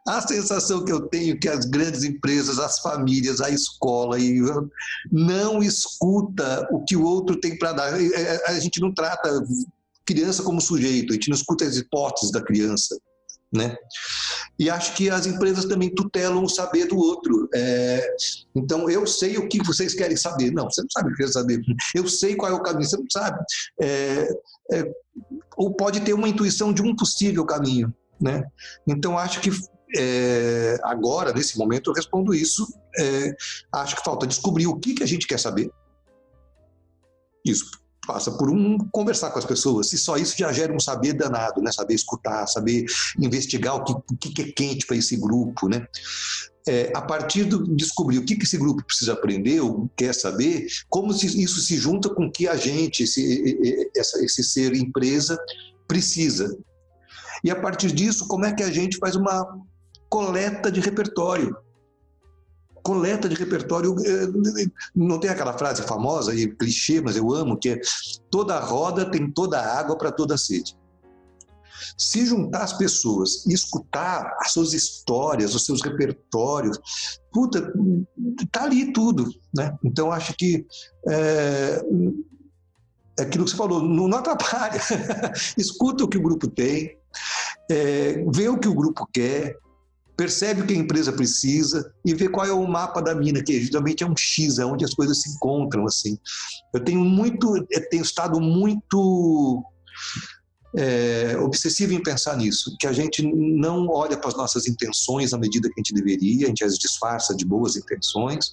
a 0.07 0.21
sensação 0.21 0.83
que 0.83 0.91
eu 0.91 1.07
tenho 1.07 1.35
é 1.35 1.37
que 1.37 1.49
as 1.49 1.65
grandes 1.65 2.03
empresas, 2.03 2.57
as 2.57 2.79
famílias, 2.79 3.41
a 3.41 3.49
escola 3.49 4.17
e 4.17 4.41
não 5.11 5.61
escuta 5.61 6.67
o 6.71 6.83
que 6.83 6.95
o 6.95 7.03
outro 7.03 7.39
tem 7.39 7.57
para 7.57 7.73
dar. 7.73 8.01
É, 8.01 8.41
a 8.47 8.59
gente 8.59 8.79
não 8.79 8.93
trata 8.93 9.29
criança 10.05 10.41
como 10.41 10.59
sujeito, 10.59 11.11
a 11.11 11.13
gente 11.13 11.29
não 11.29 11.35
escuta 11.35 11.65
as 11.65 11.75
hipóteses 11.75 12.31
da 12.31 12.41
criança 12.41 12.97
né? 13.51 13.75
E 14.59 14.69
acho 14.69 14.93
que 14.95 15.09
as 15.09 15.25
empresas 15.25 15.65
também 15.65 15.89
tutelam 15.89 16.43
o 16.43 16.49
saber 16.49 16.85
do 16.85 16.97
outro. 16.97 17.49
É, 17.53 18.15
então, 18.53 18.89
eu 18.89 19.07
sei 19.07 19.37
o 19.37 19.47
que 19.47 19.63
vocês 19.63 19.93
querem 19.93 20.15
saber. 20.15 20.51
Não, 20.51 20.69
você 20.69 20.81
não 20.81 20.89
sabe 20.89 21.09
o 21.09 21.15
que 21.15 21.23
quer 21.23 21.29
saber. 21.29 21.61
Eu 21.95 22.07
sei 22.07 22.35
qual 22.35 22.51
é 22.51 22.55
o 22.55 22.61
caminho, 22.61 22.87
você 22.87 22.97
não 22.97 23.09
sabe. 23.11 23.43
É, 23.81 24.29
é, 24.71 24.91
ou 25.57 25.73
pode 25.73 26.01
ter 26.01 26.13
uma 26.13 26.29
intuição 26.29 26.71
de 26.71 26.81
um 26.81 26.95
possível 26.95 27.45
caminho, 27.45 27.93
né? 28.19 28.43
Então, 28.87 29.17
acho 29.17 29.41
que 29.41 29.49
é, 29.97 30.77
agora, 30.83 31.33
nesse 31.33 31.57
momento, 31.57 31.89
eu 31.89 31.95
respondo 31.95 32.33
isso. 32.33 32.67
É, 32.99 33.35
acho 33.73 33.95
que 33.95 34.03
falta 34.03 34.27
descobrir 34.27 34.67
o 34.67 34.79
que, 34.79 34.93
que 34.93 35.03
a 35.03 35.07
gente 35.07 35.25
quer 35.25 35.39
saber. 35.39 35.71
Isso 37.43 37.80
passa 38.11 38.31
por 38.31 38.49
um 38.49 38.77
conversar 38.91 39.31
com 39.31 39.39
as 39.39 39.45
pessoas. 39.45 39.93
E 39.93 39.97
só 39.97 40.17
isso 40.17 40.35
já 40.37 40.51
gera 40.51 40.73
um 40.73 40.79
saber 40.79 41.13
danado, 41.13 41.61
né? 41.61 41.71
Saber 41.71 41.93
escutar, 41.93 42.45
saber 42.47 42.85
investigar 43.17 43.75
o 43.75 43.83
que, 43.83 43.93
o 43.93 44.17
que 44.17 44.41
é 44.41 44.51
quente 44.51 44.85
para 44.85 44.97
esse 44.97 45.15
grupo, 45.15 45.69
né? 45.69 45.87
É, 46.67 46.91
a 46.93 47.01
partir 47.01 47.45
de 47.45 47.57
descobrir 47.75 48.17
o 48.19 48.25
que, 48.25 48.35
que 48.35 48.43
esse 48.43 48.57
grupo 48.57 48.83
precisa 48.83 49.13
aprender 49.13 49.61
ou 49.61 49.89
quer 49.95 50.13
saber, 50.13 50.67
como 50.89 51.11
isso 51.11 51.59
se 51.61 51.77
junta 51.77 52.09
com 52.13 52.25
o 52.25 52.31
que 52.31 52.47
a 52.47 52.55
gente, 52.55 53.03
esse, 53.03 53.89
esse 53.95 54.43
ser 54.43 54.75
empresa, 54.75 55.39
precisa. 55.87 56.55
E 57.43 57.49
a 57.49 57.55
partir 57.55 57.91
disso, 57.91 58.27
como 58.27 58.45
é 58.45 58.53
que 58.53 58.61
a 58.61 58.71
gente 58.71 58.97
faz 58.97 59.15
uma 59.15 59.43
coleta 60.09 60.71
de 60.71 60.81
repertório? 60.81 61.55
Coleta 62.83 63.29
de 63.29 63.35
repertório. 63.35 63.95
Eh, 64.05 64.67
não 64.95 65.19
tem 65.19 65.29
aquela 65.29 65.57
frase 65.57 65.83
famosa 65.83 66.33
e 66.33 66.47
clichê, 66.47 67.01
mas 67.01 67.15
eu 67.15 67.33
amo, 67.33 67.57
que 67.57 67.69
é 67.69 67.81
toda 68.29 68.59
roda 68.59 69.09
tem 69.09 69.31
toda 69.31 69.61
água 69.61 69.97
para 69.97 70.11
toda 70.11 70.37
sede. 70.37 70.75
Se 71.97 72.25
juntar 72.25 72.63
as 72.63 72.73
pessoas 72.73 73.45
e 73.45 73.53
escutar 73.53 74.37
as 74.39 74.51
suas 74.51 74.73
histórias, 74.73 75.55
os 75.55 75.65
seus 75.65 75.81
repertórios, 75.81 76.79
puta, 77.31 77.73
tá 78.51 78.63
ali 78.63 78.93
tudo, 78.93 79.29
né? 79.55 79.75
Então 79.83 80.11
acho 80.11 80.33
que 80.35 80.65
é, 81.07 81.81
é 83.19 83.23
aquilo 83.23 83.45
que 83.45 83.51
você 83.51 83.57
falou, 83.57 83.81
não, 83.81 84.07
não 84.07 84.17
atrapalha. 84.17 84.79
Escuta 85.57 86.03
o 86.03 86.07
que 86.07 86.17
o 86.17 86.23
grupo 86.23 86.47
tem, 86.47 86.97
é, 87.69 88.23
vê 88.33 88.47
o 88.47 88.59
que 88.59 88.67
o 88.67 88.75
grupo 88.75 89.07
quer, 89.11 89.57
percebe 90.21 90.61
o 90.61 90.67
que 90.67 90.73
a 90.73 90.77
empresa 90.77 91.11
precisa 91.11 91.91
e 92.05 92.13
vê 92.13 92.29
qual 92.29 92.45
é 92.45 92.53
o 92.53 92.67
mapa 92.67 93.01
da 93.01 93.15
mina, 93.15 93.41
que 93.41 93.59
geralmente 93.59 94.03
é 94.03 94.07
um 94.07 94.15
X, 94.15 94.59
é 94.59 94.65
onde 94.65 94.85
as 94.85 94.93
coisas 94.93 95.19
se 95.19 95.31
encontram, 95.31 95.83
assim. 95.87 96.15
Eu 96.71 96.79
tenho 96.79 97.03
muito, 97.03 97.57
eu 97.71 97.89
tenho 97.89 98.03
estado 98.03 98.39
muito 98.39 99.63
é, 100.77 101.35
obsessivo 101.39 101.93
em 101.93 102.03
pensar 102.03 102.37
nisso, 102.37 102.75
que 102.79 102.85
a 102.85 102.93
gente 102.93 103.23
não 103.23 103.87
olha 103.87 104.15
para 104.15 104.29
as 104.29 104.37
nossas 104.37 104.67
intenções 104.67 105.31
na 105.31 105.39
medida 105.39 105.67
que 105.69 105.73
a 105.75 105.81
gente 105.81 105.95
deveria, 105.95 106.45
a 106.45 106.49
gente 106.49 106.63
as 106.63 106.77
disfarça 106.77 107.35
de 107.35 107.43
boas 107.43 107.75
intenções, 107.75 108.51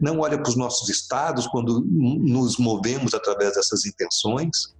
não 0.00 0.20
olha 0.20 0.38
para 0.38 0.48
os 0.48 0.56
nossos 0.56 0.88
estados 0.88 1.46
quando 1.48 1.84
nos 1.84 2.56
movemos 2.56 3.12
através 3.12 3.56
dessas 3.56 3.84
intenções, 3.84 4.74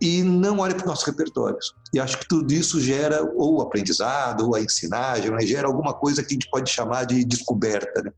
e 0.00 0.22
não 0.22 0.58
olha 0.58 0.74
para 0.74 0.82
os 0.82 0.88
nossos 0.88 1.06
repertórios. 1.06 1.74
E 1.92 2.00
acho 2.00 2.18
que 2.18 2.28
tudo 2.28 2.52
isso 2.52 2.80
gera 2.80 3.22
ou 3.34 3.62
aprendizado, 3.62 4.46
ou 4.46 4.54
a 4.54 4.60
ensinagem, 4.60 5.30
mas 5.30 5.48
gera 5.48 5.66
alguma 5.66 5.94
coisa 5.94 6.22
que 6.22 6.28
a 6.28 6.34
gente 6.34 6.50
pode 6.50 6.70
chamar 6.70 7.04
de 7.04 7.24
descoberta. 7.24 8.02
Né? 8.02 8.12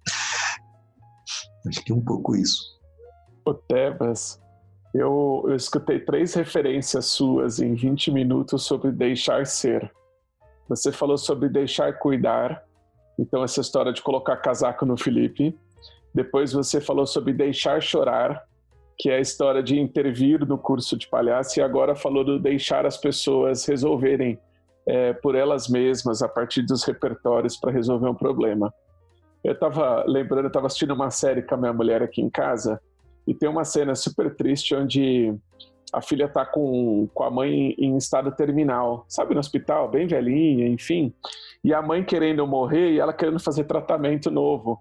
Acho 1.68 1.84
que 1.84 1.92
é 1.92 1.94
um 1.94 2.04
pouco 2.04 2.34
isso. 2.34 2.78
O 3.44 3.54
Tebas, 3.54 4.40
eu, 4.94 5.44
eu 5.46 5.54
escutei 5.54 6.00
três 6.00 6.34
referências 6.34 7.06
suas 7.06 7.60
em 7.60 7.74
20 7.74 8.10
minutos 8.10 8.64
sobre 8.64 8.90
deixar 8.90 9.46
ser. 9.46 9.90
Você 10.68 10.92
falou 10.92 11.16
sobre 11.16 11.48
deixar 11.48 11.98
cuidar, 11.98 12.64
então 13.18 13.42
essa 13.42 13.60
história 13.60 13.92
de 13.92 14.02
colocar 14.02 14.36
casaco 14.36 14.84
no 14.84 14.96
Felipe. 14.96 15.58
Depois 16.14 16.52
você 16.52 16.80
falou 16.80 17.06
sobre 17.06 17.32
deixar 17.32 17.80
chorar, 17.80 18.47
que 18.98 19.08
é 19.08 19.16
a 19.16 19.20
história 19.20 19.62
de 19.62 19.78
intervir 19.78 20.46
no 20.46 20.58
curso 20.58 20.96
de 20.96 21.08
palhaço, 21.08 21.58
e 21.58 21.62
agora 21.62 21.94
falou 21.94 22.24
do 22.24 22.38
deixar 22.38 22.84
as 22.84 22.96
pessoas 22.96 23.64
resolverem 23.64 24.38
é, 24.86 25.12
por 25.12 25.34
elas 25.34 25.68
mesmas, 25.68 26.22
a 26.22 26.28
partir 26.28 26.62
dos 26.62 26.82
repertórios, 26.82 27.56
para 27.56 27.70
resolver 27.70 28.08
um 28.08 28.14
problema. 28.14 28.72
Eu 29.44 29.52
estava 29.52 30.04
lembrando, 30.06 30.44
eu 30.44 30.48
estava 30.48 30.66
assistindo 30.66 30.94
uma 30.94 31.10
série 31.10 31.42
com 31.42 31.54
a 31.54 31.58
minha 31.58 31.72
mulher 31.72 32.02
aqui 32.02 32.20
em 32.20 32.28
casa, 32.30 32.80
e 33.26 33.34
tem 33.34 33.48
uma 33.48 33.64
cena 33.64 33.94
super 33.94 34.34
triste 34.34 34.74
onde 34.74 35.34
a 35.92 36.02
filha 36.02 36.24
está 36.24 36.44
com, 36.44 37.08
com 37.14 37.24
a 37.24 37.30
mãe 37.30 37.74
em 37.78 37.96
estado 37.96 38.32
terminal, 38.32 39.04
sabe, 39.08 39.34
no 39.34 39.40
hospital, 39.40 39.88
bem 39.88 40.06
velhinha, 40.06 40.66
enfim, 40.66 41.12
e 41.62 41.72
a 41.72 41.80
mãe 41.80 42.04
querendo 42.04 42.46
morrer 42.46 42.92
e 42.92 42.98
ela 42.98 43.12
querendo 43.12 43.38
fazer 43.38 43.64
tratamento 43.64 44.30
novo. 44.30 44.78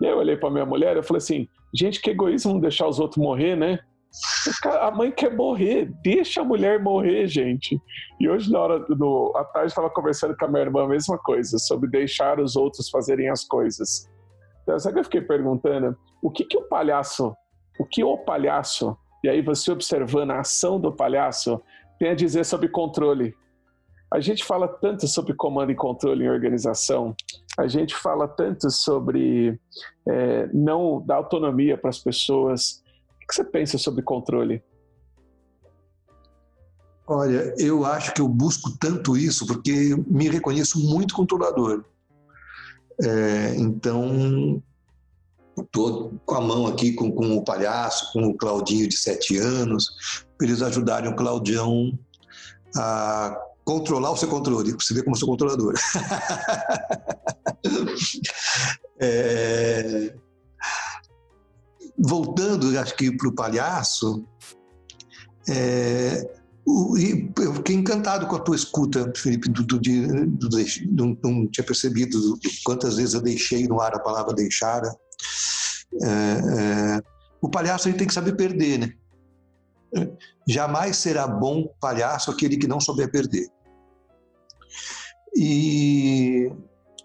E 0.00 0.06
aí 0.06 0.12
eu 0.12 0.18
olhei 0.18 0.36
para 0.36 0.50
minha 0.50 0.66
mulher 0.66 0.96
e 0.96 1.02
falei 1.02 1.18
assim: 1.18 1.48
gente, 1.76 2.00
que 2.00 2.10
egoísmo 2.10 2.60
deixar 2.60 2.88
os 2.88 2.98
outros 2.98 3.22
morrer, 3.22 3.56
né? 3.56 3.78
A 4.80 4.90
mãe 4.90 5.10
quer 5.10 5.34
morrer, 5.34 5.92
deixa 6.02 6.40
a 6.40 6.44
mulher 6.44 6.82
morrer, 6.82 7.26
gente. 7.26 7.78
E 8.18 8.28
hoje, 8.28 8.50
na 8.50 8.60
hora 8.60 8.78
do. 8.80 9.32
À 9.36 9.44
tarde, 9.44 9.68
estava 9.68 9.90
conversando 9.90 10.36
com 10.36 10.44
a 10.46 10.48
minha 10.48 10.62
irmã 10.62 10.84
a 10.84 10.88
mesma 10.88 11.18
coisa, 11.18 11.58
sobre 11.58 11.90
deixar 11.90 12.40
os 12.40 12.56
outros 12.56 12.88
fazerem 12.88 13.28
as 13.28 13.44
coisas. 13.44 14.08
Então, 14.62 14.78
sabe 14.78 14.94
que 14.94 15.00
eu 15.00 15.04
fiquei 15.04 15.20
perguntando? 15.20 15.96
O 16.22 16.30
que, 16.30 16.44
que 16.44 16.56
o 16.56 16.62
palhaço, 16.62 17.34
o 17.78 17.84
que 17.84 18.02
o 18.02 18.16
palhaço, 18.18 18.96
e 19.22 19.28
aí 19.28 19.42
você 19.42 19.70
observando 19.70 20.30
a 20.30 20.40
ação 20.40 20.80
do 20.80 20.92
palhaço, 20.92 21.60
tem 21.98 22.08
a 22.08 22.14
dizer 22.14 22.44
sobre 22.44 22.68
controle? 22.68 23.34
A 24.16 24.20
gente 24.20 24.42
fala 24.42 24.66
tanto 24.66 25.06
sobre 25.06 25.34
comando 25.34 25.70
e 25.70 25.74
controle 25.74 26.24
em 26.24 26.30
organização, 26.30 27.14
a 27.58 27.68
gente 27.68 27.94
fala 27.94 28.26
tanto 28.26 28.70
sobre 28.70 29.60
é, 30.08 30.48
não 30.54 31.04
dar 31.04 31.16
autonomia 31.16 31.76
para 31.76 31.90
as 31.90 31.98
pessoas. 31.98 32.82
O 33.22 33.26
que 33.26 33.34
você 33.34 33.44
pensa 33.44 33.76
sobre 33.76 34.00
controle? 34.02 34.64
Olha, 37.06 37.54
eu 37.58 37.84
acho 37.84 38.14
que 38.14 38.22
eu 38.22 38.26
busco 38.26 38.74
tanto 38.80 39.18
isso 39.18 39.46
porque 39.46 39.94
me 40.08 40.30
reconheço 40.30 40.80
muito 40.80 41.14
controlador. 41.14 41.84
É, 43.02 43.54
então, 43.58 44.62
estou 45.58 46.18
com 46.24 46.34
a 46.36 46.40
mão 46.40 46.66
aqui 46.66 46.94
com, 46.94 47.12
com 47.12 47.36
o 47.36 47.44
palhaço, 47.44 48.10
com 48.14 48.28
o 48.28 48.34
Claudinho 48.34 48.88
de 48.88 48.96
sete 48.96 49.36
anos, 49.36 50.24
eles 50.40 50.62
ajudarem 50.62 51.10
o 51.10 51.16
Claudião 51.16 51.92
a 52.74 53.42
controlar 53.66 54.12
o 54.12 54.16
seu 54.16 54.28
controle, 54.28 54.72
você 54.72 54.94
ver 54.94 55.02
como 55.02 55.16
eu 55.16 55.18
sou 55.18 55.28
controlador. 55.28 55.74
é... 59.00 60.14
Voltando, 61.98 62.78
acho 62.78 62.96
que 62.96 63.10
para 63.16 63.28
o 63.28 63.34
palhaço, 63.34 64.24
é... 65.48 66.30
eu 66.64 67.54
fiquei 67.54 67.74
encantado 67.74 68.28
com 68.28 68.36
a 68.36 68.40
tua 68.40 68.54
escuta, 68.54 69.12
Felipe, 69.16 69.48
do, 69.48 69.64
do, 69.64 69.80
do, 69.80 69.90
não, 70.92 71.18
não, 71.24 71.48
tinha 71.48 71.66
percebido 71.66 72.38
quantas 72.64 72.94
vezes 72.96 73.14
eu 73.14 73.20
deixei 73.20 73.66
no 73.66 73.80
ar 73.80 73.96
a 73.96 73.98
palavra 73.98 74.32
deixar. 74.32 74.80
É, 76.02 76.06
é, 76.06 77.02
o 77.40 77.48
palhaço 77.48 77.88
ele 77.88 77.98
tem 77.98 78.06
que 78.06 78.14
saber 78.14 78.36
perder, 78.36 78.78
né? 78.78 78.92
Jamais 80.46 80.98
será 80.98 81.26
bom 81.26 81.66
palhaço 81.80 82.30
aquele 82.30 82.56
que 82.56 82.68
não 82.68 82.78
souber 82.78 83.10
perder. 83.10 83.48
E, 85.36 86.50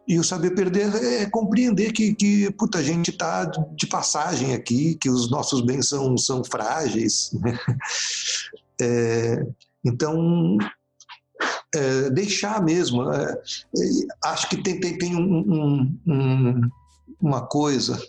e 0.08 0.18
o 0.18 0.24
saber 0.24 0.52
perder 0.52 0.94
é 0.96 1.26
compreender 1.30 1.92
que, 1.92 2.14
que 2.16 2.50
puta, 2.52 2.78
a 2.78 2.84
gente 2.84 3.12
está 3.12 3.46
de 3.46 3.86
passagem 3.88 4.54
aqui, 4.54 4.96
que 4.96 5.10
os 5.10 5.30
nossos 5.30 5.62
bens 5.62 5.90
são, 5.90 6.18
são 6.18 6.44
frágeis. 6.44 7.32
Né? 7.34 7.60
É, 8.84 9.46
então, 9.86 10.58
é, 11.76 12.10
deixar 12.10 12.64
mesmo. 12.64 13.12
É, 13.12 13.42
acho 14.26 14.50
que 14.50 14.58
tem, 14.58 14.80
tem, 14.80 14.98
tem 14.98 15.16
um, 15.16 15.92
um, 16.08 16.70
uma 17.22 17.46
coisa 17.46 18.02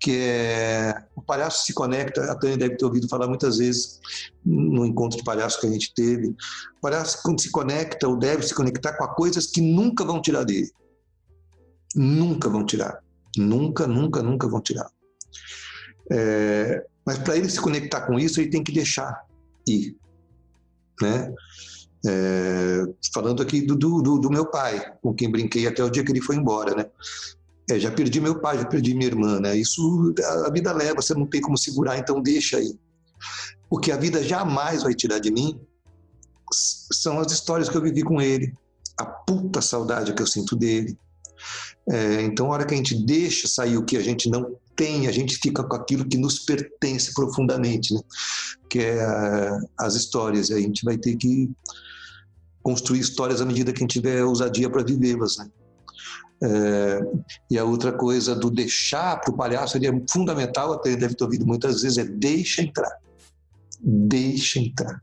que 0.00 0.18
é 0.20 1.04
o 1.16 1.22
palhaço 1.22 1.64
se 1.64 1.72
conecta, 1.72 2.30
a 2.30 2.34
Tânia 2.34 2.56
deve 2.56 2.76
ter 2.76 2.84
ouvido 2.84 3.08
falar 3.08 3.26
muitas 3.26 3.58
vezes 3.58 4.00
no 4.44 4.84
encontro 4.84 5.16
de 5.16 5.24
palhaço 5.24 5.60
que 5.60 5.66
a 5.66 5.70
gente 5.70 5.94
teve. 5.94 6.28
O 6.28 6.80
palhaço 6.80 7.22
quando 7.22 7.40
se 7.40 7.50
conecta 7.50 8.06
ou 8.06 8.16
deve 8.16 8.42
se 8.42 8.54
conectar 8.54 8.92
com 8.94 9.06
coisas 9.14 9.46
que 9.46 9.60
nunca 9.60 10.04
vão 10.04 10.20
tirar 10.20 10.44
dele. 10.44 10.70
Nunca 11.94 12.48
vão 12.48 12.66
tirar. 12.66 13.02
Nunca, 13.36 13.86
nunca, 13.86 14.22
nunca 14.22 14.48
vão 14.48 14.60
tirar. 14.60 14.90
É, 16.10 16.84
mas 17.06 17.18
para 17.18 17.36
ele 17.36 17.48
se 17.48 17.60
conectar 17.60 18.02
com 18.02 18.18
isso, 18.18 18.40
ele 18.40 18.50
tem 18.50 18.62
que 18.62 18.72
deixar 18.72 19.24
ir. 19.66 19.96
Né? 21.00 21.32
É, 22.06 22.82
falando 23.12 23.42
aqui 23.42 23.62
do, 23.62 23.74
do, 23.74 24.18
do, 24.18 24.30
meu 24.30 24.46
pai, 24.46 24.94
com 25.00 25.14
quem 25.14 25.30
brinquei 25.30 25.66
até 25.66 25.82
o 25.82 25.90
dia 25.90 26.04
que 26.04 26.12
ele 26.12 26.20
foi 26.20 26.36
embora, 26.36 26.74
né? 26.74 26.86
É, 27.70 27.78
já 27.78 27.90
perdi 27.90 28.20
meu 28.20 28.40
pai, 28.40 28.58
já 28.58 28.64
perdi 28.66 28.94
minha 28.94 29.06
irmã, 29.06 29.40
né? 29.40 29.56
Isso 29.56 30.14
a 30.46 30.50
vida 30.50 30.72
leva, 30.72 31.00
você 31.00 31.14
não 31.14 31.26
tem 31.26 31.40
como 31.40 31.56
segurar, 31.56 31.98
então 31.98 32.20
deixa 32.20 32.58
aí. 32.58 32.78
O 33.70 33.78
que 33.78 33.90
a 33.90 33.96
vida 33.96 34.22
jamais 34.22 34.82
vai 34.82 34.94
tirar 34.94 35.18
de 35.18 35.30
mim 35.30 35.58
são 36.52 37.18
as 37.18 37.32
histórias 37.32 37.68
que 37.68 37.76
eu 37.76 37.82
vivi 37.82 38.02
com 38.02 38.20
ele, 38.20 38.52
a 38.98 39.04
puta 39.04 39.62
saudade 39.62 40.12
que 40.12 40.22
eu 40.22 40.26
sinto 40.26 40.54
dele. 40.54 40.96
É, 41.90 42.22
então, 42.22 42.46
a 42.46 42.50
hora 42.50 42.66
que 42.66 42.74
a 42.74 42.76
gente 42.76 42.94
deixa 42.94 43.46
sair 43.48 43.76
o 43.76 43.84
que 43.84 43.96
a 43.96 44.02
gente 44.02 44.30
não 44.30 44.56
tem, 44.76 45.06
a 45.06 45.12
gente 45.12 45.36
fica 45.36 45.62
com 45.62 45.76
aquilo 45.76 46.04
que 46.04 46.16
nos 46.16 46.38
pertence 46.38 47.12
profundamente, 47.14 47.94
né? 47.94 48.00
que 48.68 48.78
é 48.78 49.58
as 49.78 49.94
histórias. 49.94 50.50
A 50.50 50.58
gente 50.58 50.84
vai 50.84 50.96
ter 50.96 51.16
que 51.16 51.50
construir 52.62 53.00
histórias 53.00 53.40
à 53.40 53.44
medida 53.44 53.72
que 53.72 53.78
a 53.78 53.82
gente 53.82 53.92
tiver 53.92 54.24
ousadia 54.24 54.70
para 54.70 54.82
vivê-las. 54.82 55.36
Né? 55.36 55.50
É, 56.44 57.00
e 57.50 57.58
a 57.58 57.64
outra 57.64 57.92
coisa 57.92 58.34
do 58.34 58.50
deixar 58.50 59.20
para 59.20 59.32
o 59.32 59.36
palhaço 59.36 59.78
ele 59.78 59.86
é 59.86 60.02
fundamental, 60.10 60.72
até 60.74 60.94
deve 60.94 61.14
ter 61.14 61.24
ouvido 61.24 61.46
muitas 61.46 61.82
vezes, 61.82 61.98
é 61.98 62.04
deixa 62.04 62.62
entrar. 62.62 62.92
Deixa 63.80 64.58
entrar. 64.58 65.02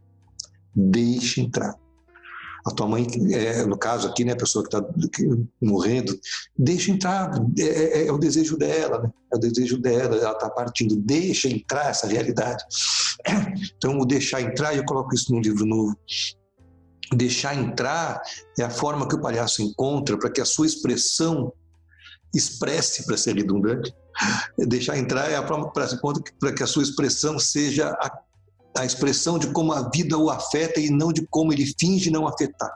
Deixa 0.76 1.42
entrar 1.42 1.76
a 2.66 2.72
tua 2.72 2.88
mãe, 2.88 3.08
é, 3.34 3.66
no 3.66 3.78
caso 3.78 4.08
aqui, 4.08 4.24
né, 4.24 4.34
a 4.34 4.38
pessoa 4.38 4.64
que 4.64 4.76
está 4.76 4.88
morrendo, 5.62 6.18
deixa 6.58 6.92
entrar, 6.92 7.32
é, 7.58 7.64
é, 7.64 8.08
é, 8.08 8.12
o 8.12 8.18
desejo 8.18 8.58
dela, 8.58 9.02
né? 9.02 9.10
é 9.34 9.36
o 9.36 9.40
desejo 9.40 9.80
dela, 9.80 10.16
ela 10.16 10.34
está 10.34 10.50
partindo, 10.50 10.96
deixa 10.96 11.50
entrar 11.50 11.90
essa 11.90 12.08
realidade. 12.08 12.64
Então, 13.78 14.00
o 14.00 14.06
deixar 14.06 14.42
entrar, 14.42 14.76
eu 14.76 14.86
coloco 14.86 15.14
isso 15.14 15.32
num 15.34 15.42
livro 15.42 15.66
novo, 15.66 15.96
deixar 17.14 17.56
entrar 17.56 18.22
é 18.58 18.64
a 18.64 18.70
forma 18.70 19.08
que 19.08 19.16
o 19.16 19.22
palhaço 19.22 19.62
encontra 19.62 20.18
para 20.18 20.30
que 20.30 20.42
a 20.42 20.46
sua 20.46 20.66
expressão 20.66 21.52
expresse, 22.34 23.06
para 23.06 23.18
ser 23.18 23.36
redundante, 23.36 23.94
deixar 24.58 24.98
entrar 24.98 25.30
é 25.30 25.36
a 25.36 25.46
forma 25.46 25.72
para 25.72 26.54
que 26.54 26.64
a 26.64 26.68
sua 26.68 26.84
expressão 26.84 27.38
seja 27.38 27.90
a 28.00 28.10
a 28.78 28.86
expressão 28.86 29.38
de 29.38 29.52
como 29.52 29.74
a 29.74 29.90
vida 29.90 30.18
o 30.18 30.30
afeta 30.30 30.80
e 30.80 30.90
não 30.90 31.12
de 31.12 31.26
como 31.28 31.52
ele 31.52 31.66
finge 31.80 32.10
não 32.10 32.28
afetar. 32.28 32.72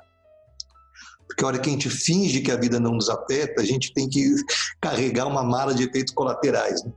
Porque 1.28 1.44
a 1.44 1.48
hora 1.48 1.60
que 1.60 1.70
a 1.70 1.72
gente 1.72 1.90
finge 1.90 2.42
que 2.42 2.52
a 2.52 2.56
vida 2.56 2.80
não 2.80 2.92
nos 2.92 3.10
afeta, 3.10 3.62
a 3.62 3.66
gente 3.66 3.94
tem 3.94 4.08
que 4.08 4.36
carregar 4.80 5.26
uma 5.26 5.44
mala 5.44 5.74
de 5.74 5.84
efeitos 5.84 6.14
colaterais. 6.14 6.84
Né? 6.84 6.92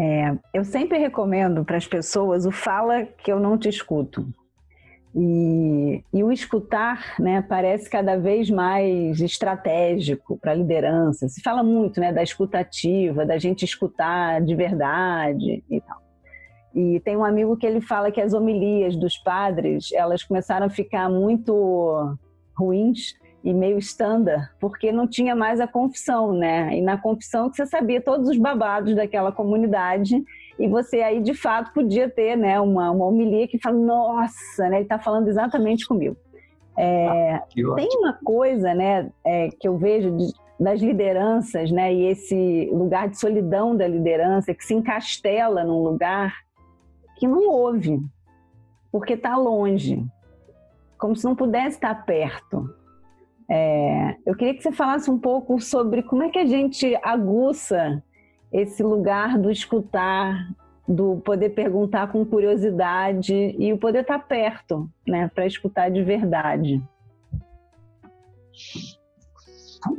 É, 0.00 0.38
eu 0.54 0.64
sempre 0.64 0.96
recomendo 0.96 1.64
para 1.64 1.76
as 1.76 1.86
pessoas 1.86 2.46
o 2.46 2.52
fala 2.52 3.04
que 3.04 3.32
eu 3.32 3.40
não 3.40 3.58
te 3.58 3.68
escuto. 3.68 4.32
E, 5.20 6.04
e, 6.14 6.22
o 6.22 6.30
escutar 6.30 7.16
né, 7.18 7.42
parece 7.42 7.90
cada 7.90 8.16
vez 8.16 8.48
mais 8.48 9.20
estratégico 9.20 10.38
para 10.38 10.52
a 10.52 10.54
liderança. 10.54 11.28
Se 11.28 11.42
fala 11.42 11.60
muito 11.60 11.98
né, 11.98 12.12
da 12.12 12.22
escutativa, 12.22 13.26
da 13.26 13.36
gente 13.36 13.64
escutar 13.64 14.40
de 14.40 14.54
verdade 14.54 15.64
e 15.68 15.80
tal. 15.80 16.00
E 16.72 17.00
tem 17.00 17.16
um 17.16 17.24
amigo 17.24 17.56
que 17.56 17.66
ele 17.66 17.80
fala 17.80 18.12
que 18.12 18.20
as 18.20 18.32
homilias 18.32 18.94
dos 18.94 19.18
padres, 19.18 19.90
elas 19.92 20.22
começaram 20.22 20.66
a 20.66 20.70
ficar 20.70 21.10
muito 21.10 22.16
ruins 22.56 23.14
e 23.42 23.54
meio 23.54 23.78
estándar, 23.78 24.52
porque 24.58 24.90
não 24.90 25.06
tinha 25.06 25.34
mais 25.34 25.60
a 25.60 25.66
confissão, 25.66 26.32
né? 26.32 26.76
E 26.76 26.82
na 26.82 26.98
confissão 26.98 27.48
que 27.48 27.56
você 27.56 27.66
sabia 27.66 28.00
todos 28.00 28.28
os 28.28 28.36
babados 28.36 28.94
daquela 28.94 29.30
comunidade 29.30 30.22
e 30.58 30.68
você 30.68 31.00
aí 31.00 31.20
de 31.20 31.34
fato 31.34 31.72
podia 31.72 32.10
ter, 32.10 32.36
né, 32.36 32.60
uma, 32.60 32.90
uma 32.90 33.06
homilia 33.06 33.46
que 33.46 33.58
fala, 33.58 33.78
nossa, 33.78 34.68
né, 34.68 34.76
ele 34.76 34.82
está 34.82 34.98
falando 34.98 35.28
exatamente 35.28 35.86
comigo. 35.86 36.16
É, 36.76 37.34
ah, 37.34 37.44
tem 37.76 37.88
uma 37.98 38.12
coisa, 38.24 38.74
né, 38.74 39.10
é, 39.24 39.48
que 39.48 39.68
eu 39.68 39.76
vejo 39.76 40.10
de, 40.16 40.26
das 40.58 40.80
lideranças, 40.80 41.70
né, 41.70 41.94
e 41.94 42.06
esse 42.06 42.68
lugar 42.72 43.08
de 43.08 43.18
solidão 43.18 43.76
da 43.76 43.86
liderança 43.86 44.52
que 44.52 44.64
se 44.64 44.74
encastela 44.74 45.64
num 45.64 45.82
lugar 45.82 46.34
que 47.16 47.26
não 47.26 47.48
ouve, 47.48 48.00
porque 48.90 49.12
está 49.12 49.36
longe, 49.36 50.04
como 50.98 51.14
se 51.14 51.24
não 51.24 51.36
pudesse 51.36 51.76
estar 51.76 52.04
perto. 52.04 52.68
É, 53.50 54.16
eu 54.26 54.34
queria 54.36 54.54
que 54.54 54.62
você 54.62 54.72
falasse 54.72 55.10
um 55.10 55.18
pouco 55.18 55.58
sobre 55.60 56.02
como 56.02 56.22
é 56.22 56.28
que 56.28 56.38
a 56.38 56.46
gente 56.46 56.94
aguça 57.02 58.02
esse 58.52 58.82
lugar 58.82 59.38
do 59.38 59.50
escutar, 59.50 60.50
do 60.86 61.16
poder 61.24 61.50
perguntar 61.50 62.12
com 62.12 62.24
curiosidade 62.24 63.34
e 63.58 63.72
o 63.72 63.78
poder 63.78 64.02
estar 64.02 64.18
perto, 64.18 64.90
né, 65.06 65.30
para 65.34 65.46
escutar 65.46 65.90
de 65.90 66.02
verdade. 66.02 66.82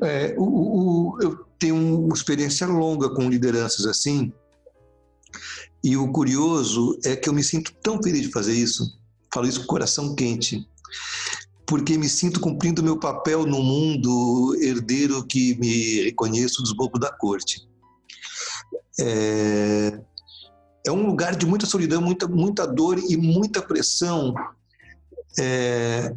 É, 0.03 0.35
o, 0.37 0.43
o, 0.43 1.17
eu 1.21 1.45
tenho 1.57 1.75
uma 1.75 2.13
experiência 2.13 2.67
longa 2.67 3.09
com 3.09 3.29
lideranças 3.29 3.85
assim, 3.85 4.31
e 5.83 5.95
o 5.95 6.11
curioso 6.11 6.99
é 7.05 7.15
que 7.15 7.29
eu 7.29 7.33
me 7.33 7.43
sinto 7.43 7.73
tão 7.81 8.01
feliz 8.03 8.23
de 8.23 8.31
fazer 8.31 8.53
isso, 8.53 8.99
falo 9.33 9.47
isso 9.47 9.59
com 9.59 9.65
o 9.65 9.69
coração 9.69 10.15
quente, 10.15 10.67
porque 11.69 11.99
me 11.99 12.09
sinto 12.09 12.39
cumprindo 12.39 12.81
meu 12.81 12.97
papel 12.97 13.45
no 13.45 13.61
mundo 13.61 14.55
herdeiro 14.59 15.23
que 15.23 15.55
me 15.59 16.01
reconheço 16.01 16.63
dos 16.63 16.73
bobos 16.73 16.99
da 16.99 17.11
corte. 17.11 17.61
É, 18.99 20.01
é 20.87 20.91
um 20.91 21.05
lugar 21.05 21.35
de 21.35 21.45
muita 21.45 21.67
solidão, 21.67 22.01
muita, 22.01 22.27
muita 22.27 22.65
dor 22.65 22.97
e 22.97 23.15
muita 23.15 23.61
pressão. 23.61 24.33
É, 25.37 26.11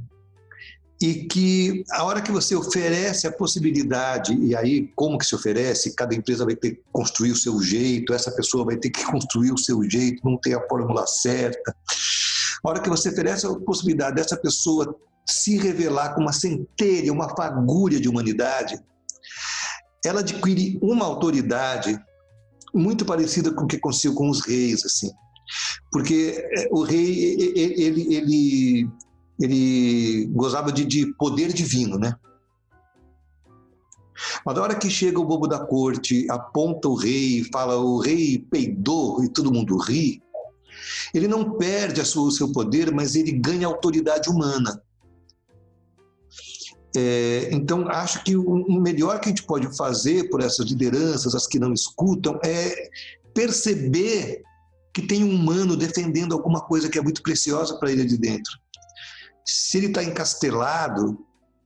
e 1.03 1.27
que 1.27 1.85
a 1.91 2.03
hora 2.05 2.23
que 2.23 2.33
você 2.33 2.57
oferece 2.57 3.27
a 3.27 3.33
possibilidade, 3.33 4.35
e 4.35 4.57
aí 4.57 4.91
como 4.97 5.19
que 5.19 5.27
se 5.27 5.35
oferece, 5.35 5.95
cada 5.95 6.15
empresa 6.15 6.47
vai 6.47 6.57
ter 6.57 6.77
que 6.77 6.83
construir 6.91 7.33
o 7.33 7.37
seu 7.37 7.61
jeito, 7.61 8.15
essa 8.15 8.31
pessoa 8.31 8.65
vai 8.65 8.79
ter 8.79 8.89
que 8.89 9.05
construir 9.05 9.53
o 9.53 9.59
seu 9.59 9.83
jeito, 9.83 10.25
não 10.25 10.39
tem 10.39 10.55
a 10.55 10.67
fórmula 10.67 11.07
certa. 11.07 11.77
A 12.65 12.71
hora 12.71 12.81
que 12.81 12.89
você 12.89 13.11
oferece 13.11 13.47
a 13.47 13.55
possibilidade 13.55 14.17
dessa 14.17 14.37
pessoa 14.37 14.97
se 15.27 15.57
revelar 15.57 16.15
com 16.15 16.23
uma 16.23 16.33
centelha, 16.33 17.13
uma 17.13 17.35
fagulha 17.37 18.01
de 18.01 18.09
humanidade, 18.09 18.79
ela 20.05 20.21
adquire 20.21 20.79
uma 20.83 21.05
autoridade 21.05 21.99
muito 22.75 23.05
parecida 23.05 23.53
com 23.53 23.65
o 23.65 23.67
que 23.67 23.77
aconteceu 23.77 24.15
com 24.15 24.29
os 24.29 24.45
reis, 24.45 24.85
assim. 24.85 25.11
Porque 25.91 26.45
é, 26.57 26.69
o 26.71 26.83
rei, 26.83 27.53
ele, 27.55 28.15
ele 28.15 28.91
ele 29.41 30.27
gozava 30.27 30.71
de, 30.71 30.85
de 30.85 31.13
poder 31.15 31.53
divino, 31.53 31.99
né? 31.99 32.15
Mas 34.47 34.55
na 34.55 34.63
hora 34.63 34.75
que 34.75 34.89
chega 34.89 35.19
o 35.19 35.25
bobo 35.25 35.49
da 35.49 35.59
corte, 35.59 36.27
aponta 36.31 36.89
o 36.89 36.95
rei, 36.95 37.45
fala 37.53 37.77
o 37.77 37.99
rei 37.99 38.39
peidou 38.51 39.23
e 39.25 39.29
todo 39.29 39.53
mundo 39.53 39.77
ri, 39.77 40.23
ele 41.13 41.27
não 41.27 41.57
perde 41.57 42.05
sua, 42.05 42.29
o 42.29 42.31
seu 42.31 42.53
poder, 42.53 42.93
mas 42.93 43.15
ele 43.15 43.33
ganha 43.33 43.67
autoridade 43.67 44.31
humana. 44.31 44.81
É, 46.95 47.49
então, 47.53 47.89
acho 47.89 48.23
que 48.23 48.37
o 48.37 48.81
melhor 48.81 49.19
que 49.19 49.29
a 49.29 49.31
gente 49.31 49.45
pode 49.45 49.75
fazer 49.77 50.29
por 50.29 50.43
essas 50.43 50.67
lideranças, 50.67 51.35
as 51.35 51.47
que 51.47 51.59
não 51.59 51.73
escutam, 51.73 52.39
é 52.45 52.91
perceber 53.35 54.43
que 54.93 55.03
tem 55.03 55.25
um 55.25 55.35
humano 55.35 55.77
defendendo 55.77 56.35
alguma 56.35 56.61
coisa 56.61 56.89
que 56.89 56.99
é 56.99 57.03
muito 57.03 57.23
preciosa 57.23 57.79
para 57.79 57.91
ele 57.91 58.05
de 58.05 58.19
dentro. 58.19 58.53
Se 59.45 59.79
ele 59.79 59.87
está 59.87 60.05
encastelado 60.05 61.19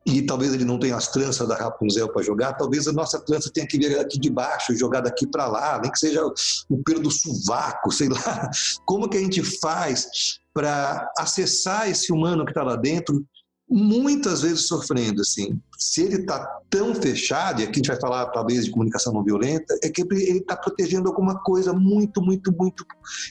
e 0.07 0.23
talvez 0.23 0.55
ele 0.55 0.65
não 0.65 0.79
tenha 0.79 0.95
as 0.95 1.09
tranças 1.09 1.49
da 1.49 1.57
Rapunzel 1.57 2.09
para 2.13 2.23
jogar, 2.23 2.53
talvez 2.53 2.87
a 2.87 2.93
nossa 2.93 3.19
trança 3.19 3.51
tenha 3.53 3.67
que 3.67 3.77
vir 3.77 3.99
aqui 3.99 4.21
de 4.21 4.31
baixo 4.31 4.77
jogar 4.77 5.01
daqui 5.01 5.27
para 5.27 5.49
lá, 5.49 5.81
nem 5.83 5.91
que 5.91 5.99
seja 5.99 6.25
o 6.69 6.83
pelo 6.85 7.01
do 7.01 7.11
sovaco, 7.11 7.91
sei 7.91 8.09
lá. 8.09 8.49
Como 8.87 9.09
que 9.09 9.17
a 9.17 9.21
gente 9.21 9.43
faz 9.43 10.07
para 10.55 11.11
acessar 11.19 11.91
esse 11.91 12.13
humano 12.13 12.45
que 12.45 12.53
está 12.53 12.63
lá 12.63 12.77
dentro, 12.77 13.27
muitas 13.69 14.43
vezes 14.43 14.67
sofrendo, 14.67 15.21
assim. 15.21 15.61
Se 15.79 16.03
ele 16.03 16.21
está 16.21 16.61
tão 16.71 16.95
fechado, 16.95 17.61
e 17.61 17.65
aqui 17.65 17.73
a 17.73 17.77
gente 17.77 17.89
vai 17.89 18.01
falar 18.01 18.27
talvez 18.27 18.65
de 18.65 18.71
comunicação 18.71 19.13
não 19.13 19.25
violenta, 19.25 19.77
é 19.83 19.89
que 19.89 20.03
ele 20.03 20.39
está 20.39 20.57
protegendo 20.57 21.09
alguma 21.09 21.41
coisa 21.41 21.73
muito, 21.73 22.23
muito, 22.23 22.53
muito 22.53 22.87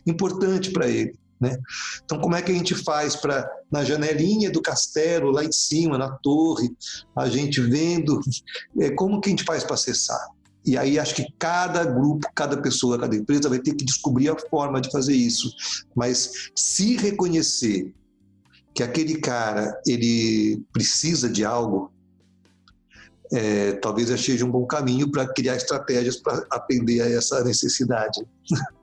importante 0.05 0.71
para 0.71 0.87
ele. 0.87 1.17
Né? 1.39 1.57
Então, 2.03 2.19
como 2.19 2.35
é 2.35 2.41
que 2.41 2.51
a 2.51 2.55
gente 2.55 2.73
faz 2.75 3.15
para, 3.15 3.49
na 3.71 3.83
janelinha 3.83 4.49
do 4.49 4.61
castelo, 4.61 5.31
lá 5.31 5.43
em 5.43 5.51
cima, 5.51 5.97
na 5.97 6.09
torre, 6.09 6.69
a 7.15 7.27
gente 7.27 7.59
vendo, 7.61 8.19
é, 8.79 8.89
como 8.91 9.19
que 9.19 9.29
a 9.29 9.31
gente 9.31 9.43
faz 9.43 9.63
para 9.63 9.75
acessar? 9.75 10.29
E 10.65 10.77
aí 10.77 10.97
acho 10.97 11.13
que 11.13 11.27
cada 11.37 11.83
grupo, 11.85 12.27
cada 12.33 12.57
pessoa, 12.57 12.97
cada 12.97 13.15
empresa 13.15 13.47
vai 13.47 13.59
ter 13.59 13.75
que 13.75 13.85
descobrir 13.85 14.29
a 14.29 14.39
forma 14.49 14.81
de 14.81 14.89
fazer 14.89 15.13
isso. 15.13 15.51
Mas 15.95 16.49
se 16.55 16.97
reconhecer 16.97 17.93
que 18.75 18.83
aquele 18.83 19.21
cara 19.21 19.81
ele 19.87 20.61
precisa 20.73 21.29
de 21.29 21.45
algo, 21.45 21.91
é, 23.31 23.71
talvez 23.73 24.09
seja 24.21 24.45
um 24.45 24.51
bom 24.51 24.65
caminho 24.65 25.09
para 25.09 25.25
criar 25.33 25.55
estratégias 25.55 26.17
para 26.17 26.45
atender 26.51 27.01
a 27.01 27.09
essa 27.09 27.43
necessidade. 27.43 28.21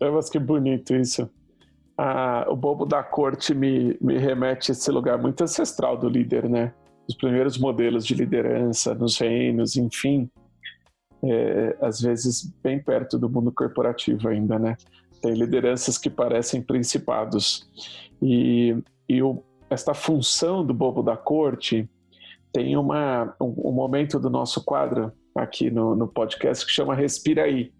Mas 0.00 0.30
que 0.30 0.38
bonito 0.38 0.94
isso. 0.94 1.28
Ah, 1.98 2.46
o 2.48 2.56
bobo 2.56 2.84
da 2.84 3.02
corte 3.02 3.54
me, 3.54 3.96
me 4.00 4.18
remete 4.18 4.70
a 4.70 4.72
esse 4.72 4.90
lugar 4.90 5.18
muito 5.18 5.44
ancestral 5.44 5.96
do 5.96 6.08
líder, 6.08 6.48
né? 6.48 6.72
Os 7.08 7.14
primeiros 7.14 7.58
modelos 7.58 8.04
de 8.04 8.14
liderança 8.14 8.94
nos 8.94 9.18
reinos, 9.18 9.76
enfim, 9.76 10.30
é, 11.22 11.76
às 11.80 12.00
vezes 12.00 12.52
bem 12.62 12.82
perto 12.82 13.18
do 13.18 13.28
mundo 13.28 13.52
corporativo 13.52 14.28
ainda, 14.28 14.58
né? 14.58 14.76
Tem 15.20 15.34
lideranças 15.34 15.98
que 15.98 16.10
parecem 16.10 16.62
principados. 16.62 17.68
E, 18.22 18.76
e 19.08 19.22
o, 19.22 19.42
esta 19.70 19.94
função 19.94 20.64
do 20.64 20.74
bobo 20.74 21.02
da 21.02 21.16
corte 21.16 21.88
tem 22.52 22.76
uma, 22.76 23.34
um, 23.40 23.68
um 23.68 23.72
momento 23.72 24.18
do 24.18 24.30
nosso 24.30 24.64
quadro 24.64 25.12
aqui 25.34 25.70
no, 25.70 25.94
no 25.94 26.08
podcast 26.08 26.64
que 26.64 26.72
chama 26.72 26.94
Respira 26.94 27.44
Aí 27.44 27.70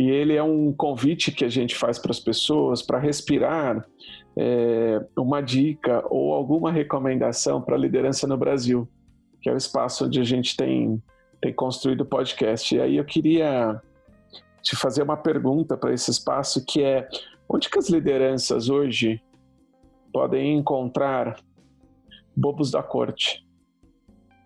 E 0.00 0.08
ele 0.08 0.34
é 0.34 0.42
um 0.42 0.72
convite 0.72 1.30
que 1.30 1.44
a 1.44 1.48
gente 1.50 1.76
faz 1.76 1.98
para 1.98 2.10
as 2.10 2.18
pessoas 2.18 2.80
para 2.80 2.98
respirar 2.98 3.86
é, 4.34 4.98
uma 5.14 5.42
dica 5.42 6.02
ou 6.08 6.32
alguma 6.32 6.72
recomendação 6.72 7.60
para 7.60 7.76
a 7.76 7.78
liderança 7.78 8.26
no 8.26 8.34
Brasil, 8.38 8.88
que 9.42 9.50
é 9.50 9.52
o 9.52 9.58
espaço 9.58 10.06
onde 10.06 10.18
a 10.18 10.24
gente 10.24 10.56
tem, 10.56 11.02
tem 11.40 11.52
construído 11.52 12.02
o 12.02 12.06
podcast. 12.06 12.74
E 12.74 12.80
aí 12.80 12.96
eu 12.96 13.04
queria 13.04 13.80
te 14.62 14.76
fazer 14.76 15.02
uma 15.02 15.16
pergunta 15.16 15.76
para 15.76 15.92
esse 15.92 16.10
espaço 16.10 16.64
que 16.64 16.82
é 16.82 17.08
onde 17.48 17.68
que 17.68 17.78
as 17.78 17.88
lideranças 17.88 18.68
hoje 18.68 19.22
podem 20.12 20.56
encontrar 20.58 21.40
bobos 22.36 22.70
da 22.70 22.82
corte? 22.82 23.46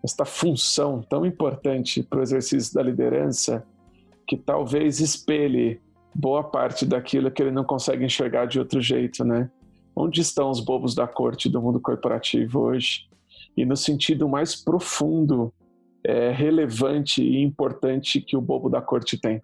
Esta 0.02 0.24
função 0.24 1.02
tão 1.02 1.24
importante 1.24 2.02
para 2.02 2.20
o 2.20 2.22
exercício 2.22 2.74
da 2.74 2.82
liderança 2.82 3.66
que 4.26 4.36
talvez 4.36 5.00
espelhe 5.00 5.80
boa 6.14 6.44
parte 6.44 6.86
daquilo 6.86 7.30
que 7.30 7.42
ele 7.42 7.50
não 7.50 7.64
consegue 7.64 8.04
enxergar 8.04 8.46
de 8.46 8.58
outro 8.58 8.80
jeito, 8.80 9.24
né? 9.24 9.50
Onde 9.96 10.20
estão 10.20 10.50
os 10.50 10.60
bobos 10.60 10.94
da 10.94 11.06
corte 11.06 11.48
do 11.48 11.60
mundo 11.60 11.80
corporativo 11.80 12.60
hoje? 12.60 13.08
E 13.56 13.64
no 13.64 13.76
sentido 13.76 14.28
mais 14.28 14.54
profundo, 14.54 15.52
é, 16.06 16.30
relevante 16.30 17.22
e 17.22 17.42
importante 17.42 18.20
que 18.20 18.36
o 18.36 18.40
bobo 18.40 18.68
da 18.68 18.80
corte 18.80 19.18
tem. 19.18 19.42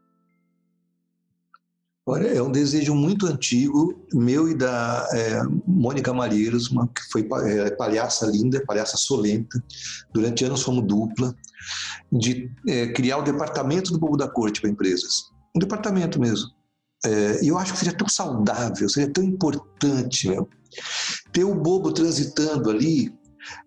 Olha, 2.06 2.26
é 2.26 2.42
um 2.42 2.50
desejo 2.50 2.94
muito 2.94 3.26
antigo, 3.26 3.94
meu 4.12 4.48
e 4.48 4.54
da 4.54 5.06
é, 5.12 5.42
Mônica 5.66 6.12
Malheiros, 6.12 6.68
uma, 6.68 6.88
que 6.88 7.02
foi 7.12 7.28
é, 7.44 7.70
palhaça 7.70 8.26
linda, 8.26 8.64
palhaça 8.66 8.96
solenta. 8.96 9.62
Durante 10.12 10.44
anos 10.44 10.62
fomos 10.62 10.84
dupla, 10.86 11.34
de 12.10 12.50
é, 12.66 12.88
criar 12.88 13.18
o 13.18 13.22
departamento 13.22 13.92
do 13.92 13.98
Bobo 13.98 14.16
da 14.16 14.28
Corte 14.28 14.60
para 14.60 14.70
empresas. 14.70 15.24
Um 15.54 15.60
departamento 15.60 16.20
mesmo. 16.20 16.50
É, 17.04 17.44
e 17.44 17.48
eu 17.48 17.56
acho 17.56 17.72
que 17.72 17.78
seria 17.78 17.96
tão 17.96 18.08
saudável, 18.08 18.88
seria 18.88 19.12
tão 19.12 19.22
importante, 19.22 20.28
meu, 20.28 20.48
ter 21.32 21.44
o 21.44 21.54
bobo 21.54 21.92
transitando 21.92 22.70
ali, 22.70 23.12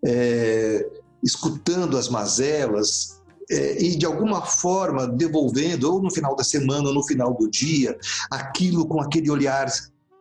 é, 0.05 0.85
escutando 1.23 1.97
as 1.97 2.09
mazelas, 2.09 3.21
é, 3.49 3.81
e 3.81 3.95
de 3.95 4.05
alguma 4.05 4.41
forma 4.41 5.07
devolvendo, 5.07 5.91
ou 5.91 6.01
no 6.01 6.11
final 6.11 6.35
da 6.35 6.43
semana, 6.43 6.87
ou 6.87 6.93
no 6.93 7.03
final 7.03 7.33
do 7.33 7.49
dia, 7.49 7.97
aquilo 8.31 8.85
com 8.87 9.01
aquele 9.01 9.29
olhar 9.29 9.67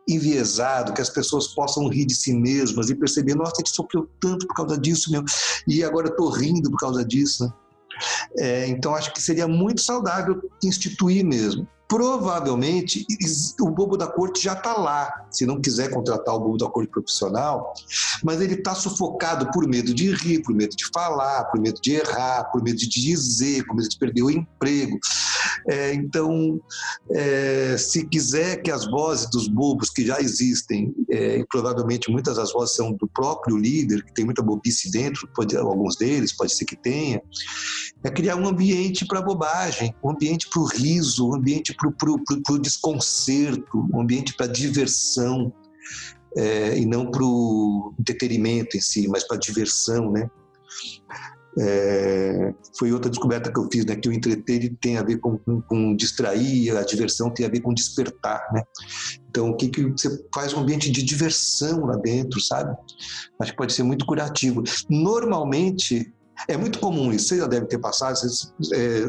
enviesado, 0.07 0.93
que 0.93 1.01
as 1.01 1.09
pessoas 1.09 1.47
possam 1.47 1.87
rir 1.87 2.05
de 2.05 2.15
si 2.15 2.33
mesmas 2.33 2.89
e 2.89 2.95
perceber, 2.95 3.35
nossa, 3.35 3.53
a 3.53 3.59
gente 3.59 3.73
sofreu 3.73 4.09
tanto 4.19 4.45
por 4.47 4.55
causa 4.55 4.77
disso, 4.77 5.11
meu, 5.11 5.23
e 5.67 5.83
agora 5.83 6.13
tô 6.13 6.29
rindo 6.29 6.69
por 6.69 6.79
causa 6.79 7.05
disso. 7.05 7.45
Né? 7.45 7.53
É, 8.37 8.67
então 8.67 8.93
acho 8.95 9.13
que 9.13 9.21
seria 9.21 9.47
muito 9.47 9.81
saudável 9.81 10.41
instituir 10.63 11.23
mesmo 11.23 11.67
provavelmente 11.93 13.05
o 13.61 13.69
bobo 13.69 13.95
da 13.95 14.07
corte 14.07 14.41
já 14.41 14.53
está 14.53 14.73
lá, 14.73 15.27
se 15.29 15.45
não 15.45 15.61
quiser 15.61 15.91
contratar 15.91 16.33
o 16.33 16.39
bobo 16.39 16.57
da 16.57 16.67
corte 16.67 16.89
profissional, 16.89 17.71
mas 18.23 18.41
ele 18.41 18.55
está 18.55 18.73
sufocado 18.73 19.51
por 19.51 19.67
medo 19.67 19.93
de 19.93 20.11
rir, 20.11 20.41
por 20.41 20.55
medo 20.55 20.75
de 20.75 20.85
falar, 20.91 21.43
por 21.51 21.61
medo 21.61 21.79
de 21.79 21.93
errar, 21.93 22.45
por 22.45 22.63
medo 22.63 22.77
de 22.77 22.89
dizer, 22.89 23.63
por 23.67 23.75
medo 23.75 23.87
de 23.87 23.97
perder 23.99 24.23
o 24.23 24.31
emprego. 24.31 24.97
É, 25.67 25.93
então, 25.93 26.59
é, 27.11 27.75
se 27.77 28.07
quiser 28.07 28.63
que 28.63 28.71
as 28.71 28.85
vozes 28.85 29.29
dos 29.29 29.47
bobos 29.47 29.91
que 29.91 30.03
já 30.03 30.19
existem, 30.19 30.95
é, 31.11 31.37
e 31.37 31.45
provavelmente 31.45 32.11
muitas 32.11 32.37
das 32.37 32.51
vozes 32.51 32.75
são 32.75 32.91
do 32.93 33.07
próprio 33.07 33.55
líder, 33.55 34.03
que 34.03 34.13
tem 34.13 34.25
muita 34.25 34.41
bobice 34.41 34.89
dentro, 34.89 35.27
pode, 35.35 35.55
alguns 35.55 35.95
deles, 35.95 36.35
pode 36.35 36.55
ser 36.55 36.65
que 36.65 36.75
tenha, 36.75 37.21
é 38.03 38.09
criar 38.09 38.35
um 38.35 38.47
ambiente 38.47 39.05
para 39.05 39.21
bobagem, 39.21 39.93
um 40.03 40.09
ambiente 40.09 40.49
para 40.49 40.61
o 40.61 40.65
riso, 40.65 41.29
um 41.29 41.35
ambiente 41.35 41.73
para 41.91 42.53
o 42.53 42.59
desconcerto, 42.59 43.87
um 43.93 44.01
ambiente 44.01 44.33
para 44.35 44.47
diversão, 44.47 45.53
é, 46.35 46.77
e 46.77 46.85
não 46.85 47.09
para 47.09 47.23
o 47.23 47.93
entretenimento 47.99 48.75
em 48.75 48.81
si, 48.81 49.07
mas 49.07 49.23
para 49.27 49.37
diversão, 49.37 50.11
né? 50.11 50.29
É, 51.59 52.51
foi 52.79 52.91
outra 52.91 53.11
descoberta 53.11 53.51
que 53.51 53.59
eu 53.59 53.69
fiz, 53.71 53.85
né? 53.85 53.95
Que 53.95 54.09
o 54.09 54.13
entreter 54.13 54.75
tem 54.81 54.97
a 54.97 55.03
ver 55.03 55.17
com, 55.17 55.37
com, 55.37 55.61
com, 55.61 55.95
distrair, 55.95 56.75
a 56.75 56.81
diversão 56.81 57.29
tem 57.29 57.45
a 57.45 57.49
ver 57.49 57.61
com 57.61 57.73
despertar, 57.73 58.41
né? 58.51 58.63
Então, 59.29 59.49
o 59.49 59.55
que, 59.55 59.69
que 59.69 59.83
você 59.83 60.25
faz 60.33 60.53
um 60.53 60.61
ambiente 60.61 60.91
de 60.91 61.03
diversão 61.03 61.85
lá 61.85 61.95
dentro, 61.97 62.41
sabe? 62.41 62.75
Acho 63.39 63.51
que 63.51 63.57
pode 63.57 63.73
ser 63.73 63.83
muito 63.83 64.05
curativo. 64.05 64.63
Normalmente, 64.89 66.11
é 66.47 66.57
muito 66.57 66.79
comum 66.79 67.13
isso, 67.13 67.27
você 67.27 67.37
já 67.37 67.47
deve 67.47 67.67
ter 67.67 67.77
passado, 67.77 68.17
você 68.17 68.47
é, 68.73 69.07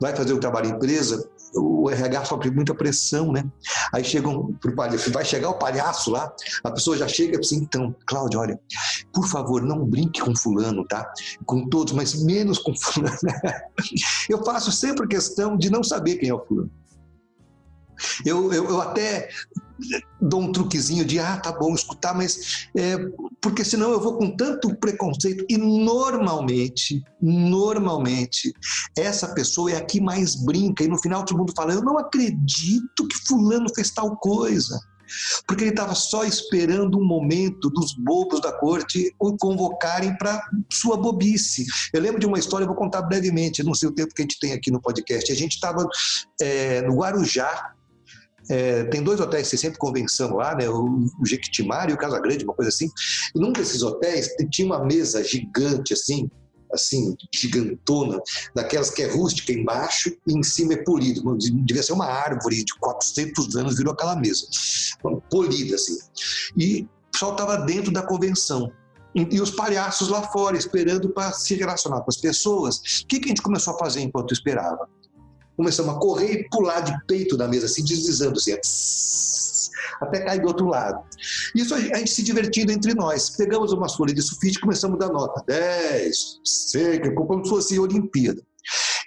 vai 0.00 0.14
fazer 0.16 0.32
o 0.32 0.40
trabalho 0.40 0.70
em 0.70 0.72
empresa, 0.72 1.24
o 1.54 1.90
RH 1.90 2.24
sofre 2.26 2.50
muita 2.50 2.74
pressão, 2.74 3.32
né? 3.32 3.44
Aí 3.92 4.04
chegam 4.04 4.52
pro 4.54 4.74
palhaço, 4.74 5.12
vai 5.12 5.24
chegar 5.24 5.50
o 5.50 5.58
palhaço 5.58 6.10
lá, 6.10 6.32
a 6.64 6.70
pessoa 6.70 6.96
já 6.96 7.08
chega 7.08 7.38
assim, 7.38 7.56
então, 7.56 7.94
Cláudio, 8.06 8.40
olha, 8.40 8.58
por 9.12 9.26
favor, 9.26 9.62
não 9.62 9.84
brinque 9.84 10.20
com 10.20 10.34
fulano, 10.34 10.86
tá? 10.86 11.12
Com 11.44 11.68
todos, 11.68 11.92
mas 11.92 12.22
menos 12.22 12.58
com 12.58 12.74
fulano. 12.76 13.16
Eu 14.28 14.44
faço 14.44 14.72
sempre 14.72 15.06
questão 15.06 15.56
de 15.56 15.70
não 15.70 15.82
saber 15.82 16.16
quem 16.16 16.28
é 16.28 16.34
o 16.34 16.44
fulano. 16.44 16.70
Eu, 18.24 18.52
eu, 18.52 18.64
eu, 18.64 18.80
até 18.80 19.28
dou 20.20 20.40
um 20.40 20.52
truquezinho 20.52 21.04
de, 21.04 21.18
ah, 21.18 21.36
tá 21.36 21.52
bom, 21.52 21.74
escutar, 21.74 22.14
mas 22.14 22.68
é, 22.76 22.96
porque 23.40 23.64
senão 23.64 23.90
eu 23.90 24.00
vou 24.00 24.16
com 24.16 24.36
tanto 24.36 24.74
preconceito. 24.76 25.44
E 25.48 25.56
normalmente, 25.56 27.02
normalmente, 27.20 28.52
essa 28.96 29.28
pessoa 29.34 29.72
é 29.72 29.76
a 29.76 29.84
que 29.84 30.00
mais 30.00 30.34
brinca. 30.34 30.84
E 30.84 30.88
no 30.88 31.00
final 31.00 31.24
todo 31.24 31.38
mundo 31.38 31.52
fala, 31.56 31.72
eu 31.72 31.82
não 31.82 31.98
acredito 31.98 33.06
que 33.08 33.26
fulano 33.26 33.66
fez 33.74 33.90
tal 33.90 34.16
coisa 34.16 34.78
porque 35.46 35.64
ele 35.64 35.70
estava 35.70 35.94
só 35.94 36.24
esperando 36.24 36.98
um 36.98 37.04
momento 37.04 37.70
dos 37.70 37.94
bobos 37.94 38.40
da 38.40 38.52
corte 38.52 39.14
o 39.18 39.36
convocarem 39.36 40.16
para 40.16 40.42
sua 40.70 40.96
bobice. 40.96 41.66
Eu 41.92 42.00
lembro 42.00 42.20
de 42.20 42.26
uma 42.26 42.38
história, 42.38 42.66
vou 42.66 42.76
contar 42.76 43.02
brevemente, 43.02 43.62
não 43.62 43.74
sei 43.74 43.88
o 43.88 43.92
tempo 43.92 44.14
que 44.14 44.22
a 44.22 44.24
gente 44.24 44.38
tem 44.38 44.52
aqui 44.52 44.70
no 44.70 44.80
podcast. 44.80 45.30
A 45.30 45.34
gente 45.34 45.52
estava 45.52 45.86
é, 46.40 46.82
no 46.82 46.96
Guarujá, 46.96 47.72
é, 48.52 48.84
tem 48.84 49.02
dois 49.02 49.18
hotéis 49.18 49.48
que 49.48 49.56
sempre 49.56 49.78
convenção 49.78 50.36
lá, 50.36 50.54
né? 50.54 50.68
O, 50.68 51.08
o 51.18 51.26
Jequitimari 51.26 51.90
e 51.90 51.94
o 51.94 51.98
Casa 51.98 52.20
Grande, 52.20 52.44
uma 52.44 52.52
coisa 52.52 52.68
assim. 52.68 52.90
E 53.34 53.40
num 53.40 53.50
desses 53.50 53.82
hotéis 53.82 54.28
tinha 54.50 54.66
uma 54.66 54.84
mesa 54.84 55.24
gigante, 55.24 55.94
assim, 55.94 56.30
assim, 56.70 57.16
gigantona, 57.34 58.20
daquelas 58.54 58.90
que 58.90 59.02
é 59.02 59.06
rústica 59.06 59.52
embaixo 59.52 60.14
e 60.26 60.34
em 60.34 60.42
cima 60.42 60.74
é 60.74 60.84
polido. 60.84 61.34
Devia 61.64 61.82
ser 61.82 61.94
uma 61.94 62.04
árvore 62.04 62.62
de 62.62 62.74
400 62.78 63.56
anos, 63.56 63.78
virou 63.78 63.94
aquela 63.94 64.16
mesa, 64.16 64.46
polida 65.30 65.74
assim. 65.74 65.96
E 66.54 66.82
o 66.82 67.10
pessoal 67.10 67.32
estava 67.32 67.56
dentro 67.56 67.90
da 67.90 68.02
convenção. 68.02 68.70
E, 69.14 69.36
e 69.36 69.40
os 69.40 69.50
palhaços 69.50 70.10
lá 70.10 70.22
fora, 70.28 70.58
esperando 70.58 71.08
para 71.08 71.32
se 71.32 71.54
relacionar 71.54 72.02
com 72.02 72.10
as 72.10 72.18
pessoas. 72.18 72.76
O 72.76 73.06
que, 73.06 73.18
que 73.18 73.26
a 73.26 73.28
gente 73.28 73.40
começou 73.40 73.74
a 73.74 73.78
fazer 73.78 74.02
enquanto 74.02 74.34
esperava? 74.34 74.86
Começamos 75.56 75.94
a 75.94 75.98
correr 75.98 76.32
e 76.32 76.48
pular 76.48 76.80
de 76.80 76.92
peito 77.06 77.36
da 77.36 77.46
mesa, 77.48 77.66
assim, 77.66 77.84
deslizando, 77.84 78.38
assim, 78.38 78.56
até 80.00 80.20
cair 80.20 80.40
do 80.40 80.48
outro 80.48 80.66
lado. 80.66 81.02
Isso 81.54 81.74
a 81.74 81.80
gente 81.80 82.10
se 82.10 82.22
divertindo 82.22 82.72
entre 82.72 82.94
nós. 82.94 83.30
Pegamos 83.30 83.72
uma 83.72 83.88
folha 83.88 84.14
de 84.14 84.22
sulfite 84.22 84.58
e 84.58 84.60
começamos 84.60 84.96
a 84.96 85.06
dar 85.06 85.12
nota. 85.12 85.42
10, 85.46 86.40
seca, 86.44 87.14
como 87.14 87.44
se 87.44 87.50
fosse 87.50 87.78
Olimpíada. 87.78 88.42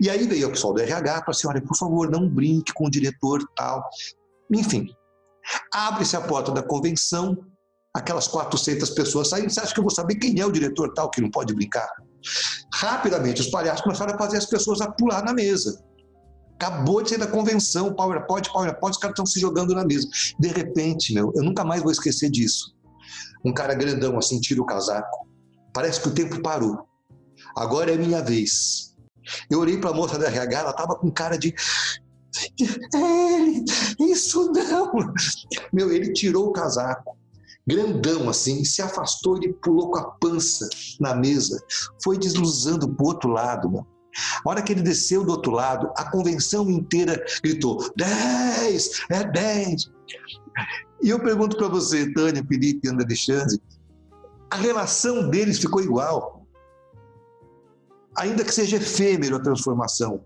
E 0.01 0.09
aí 0.09 0.27
veio 0.27 0.47
o 0.47 0.51
pessoal 0.51 0.73
do 0.73 0.81
RH 0.81 1.11
e 1.11 1.19
falou 1.19 1.23
assim: 1.29 1.47
olha, 1.47 1.61
por 1.61 1.77
favor, 1.77 2.09
não 2.09 2.27
brinque 2.29 2.73
com 2.73 2.85
o 2.87 2.89
diretor 2.89 3.41
tal. 3.55 3.83
Enfim, 4.51 4.87
abre-se 5.73 6.15
a 6.15 6.21
porta 6.21 6.51
da 6.51 6.61
convenção, 6.61 7.37
aquelas 7.93 8.27
400 8.27 8.89
pessoas 8.91 9.29
saem. 9.29 9.49
Você 9.49 9.59
acha 9.59 9.73
que 9.73 9.79
eu 9.79 9.83
vou 9.83 9.93
saber 9.93 10.15
quem 10.15 10.39
é 10.39 10.45
o 10.45 10.51
diretor 10.51 10.93
tal 10.93 11.09
que 11.09 11.21
não 11.21 11.31
pode 11.31 11.53
brincar? 11.53 11.89
Rapidamente, 12.73 13.41
os 13.41 13.47
palhaços 13.47 13.81
começaram 13.81 14.13
a 14.15 14.17
fazer 14.17 14.37
as 14.37 14.45
pessoas 14.45 14.81
a 14.81 14.91
pular 14.91 15.23
na 15.23 15.33
mesa. 15.33 15.81
Acabou 16.55 17.01
de 17.03 17.09
sair 17.09 17.19
da 17.19 17.27
convenção, 17.27 17.93
PowerPoint, 17.93 18.51
PowerPoint, 18.51 18.91
os 18.91 18.97
caras 18.97 19.13
estão 19.13 19.25
se 19.25 19.39
jogando 19.39 19.75
na 19.75 19.85
mesa. 19.85 20.07
De 20.39 20.47
repente, 20.47 21.13
meu, 21.13 21.31
eu 21.35 21.43
nunca 21.43 21.63
mais 21.63 21.81
vou 21.81 21.91
esquecer 21.91 22.29
disso. 22.29 22.73
Um 23.43 23.53
cara 23.53 23.75
grandão 23.75 24.17
assim 24.17 24.39
tira 24.39 24.61
o 24.61 24.65
casaco. 24.65 25.27
Parece 25.73 26.01
que 26.01 26.07
o 26.07 26.13
tempo 26.13 26.41
parou. 26.41 26.87
Agora 27.55 27.91
é 27.91 27.97
minha 27.97 28.21
vez. 28.21 28.95
Eu 29.49 29.59
olhei 29.59 29.77
para 29.77 29.89
a 29.89 29.93
moça 29.93 30.17
da 30.17 30.27
RH, 30.27 30.59
ela 30.59 30.71
estava 30.71 30.95
com 30.95 31.11
cara 31.11 31.37
de. 31.37 31.53
Ele, 32.93 33.63
isso 33.99 34.51
não! 34.51 34.91
Meu, 35.71 35.91
ele 35.91 36.11
tirou 36.13 36.47
o 36.47 36.51
casaco, 36.51 37.17
grandão 37.65 38.29
assim, 38.29 38.63
se 38.65 38.81
afastou, 38.81 39.37
ele 39.37 39.53
pulou 39.53 39.91
com 39.91 39.97
a 39.97 40.11
pança 40.11 40.67
na 40.99 41.15
mesa, 41.15 41.57
foi 42.03 42.17
desluzando 42.17 42.93
para 42.93 43.03
o 43.03 43.07
outro 43.07 43.29
lado, 43.29 43.71
mano. 43.71 43.87
A 44.43 44.49
hora 44.49 44.61
que 44.61 44.71
ele 44.71 44.81
desceu 44.81 45.25
do 45.25 45.31
outro 45.31 45.51
lado, 45.51 45.91
a 45.97 46.09
convenção 46.09 46.69
inteira 46.69 47.23
gritou: 47.43 47.91
10, 47.95 49.05
é 49.09 49.23
10. 49.23 49.91
E 51.03 51.09
eu 51.09 51.19
pergunto 51.19 51.57
para 51.57 51.67
você, 51.67 52.11
Tânia, 52.13 52.45
Felipe 52.47 52.87
André 52.87 53.05
Alexandre, 53.05 53.61
a 54.49 54.55
relação 54.55 55.29
deles 55.29 55.59
ficou 55.59 55.81
igual. 55.81 56.47
Ainda 58.17 58.45
que 58.45 58.53
seja 58.53 58.77
efêmero 58.77 59.35
a 59.35 59.41
transformação. 59.41 60.23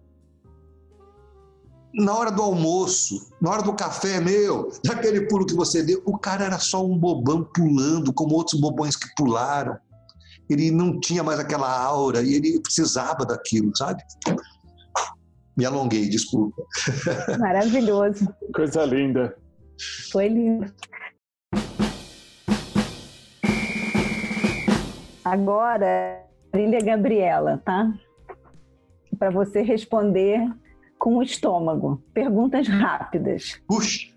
Na 1.91 2.15
hora 2.15 2.31
do 2.31 2.43
almoço, 2.43 3.33
na 3.41 3.49
hora 3.49 3.63
do 3.63 3.73
café, 3.73 4.19
meu, 4.19 4.71
daquele 4.83 5.21
pulo 5.21 5.47
que 5.47 5.55
você 5.55 5.81
deu, 5.81 5.99
o 6.05 6.15
cara 6.19 6.45
era 6.45 6.59
só 6.59 6.85
um 6.85 6.95
bobão 6.95 7.43
pulando, 7.43 8.13
como 8.13 8.35
outros 8.35 8.61
bobões 8.61 8.95
que 8.95 9.07
pularam 9.15 9.75
ele 10.49 10.71
não 10.71 10.99
tinha 10.99 11.23
mais 11.23 11.39
aquela 11.39 11.69
aura 11.81 12.21
e 12.21 12.33
ele 12.33 12.59
precisava 12.61 13.25
daquilo, 13.25 13.75
sabe? 13.75 14.01
Me 15.55 15.65
alonguei, 15.65 16.07
desculpa. 16.09 16.63
Maravilhoso. 17.37 18.27
Coisa 18.53 18.85
linda. 18.85 19.35
Foi 20.11 20.27
lindo. 20.27 20.73
Agora, 25.23 26.25
Trilha 26.51 26.79
Gabriela, 26.81 27.61
tá? 27.63 27.93
Para 29.17 29.29
você 29.29 29.61
responder 29.61 30.39
com 30.97 31.17
o 31.17 31.23
estômago. 31.23 32.01
Perguntas 32.13 32.67
rápidas. 32.67 33.59
Puxa! 33.67 34.07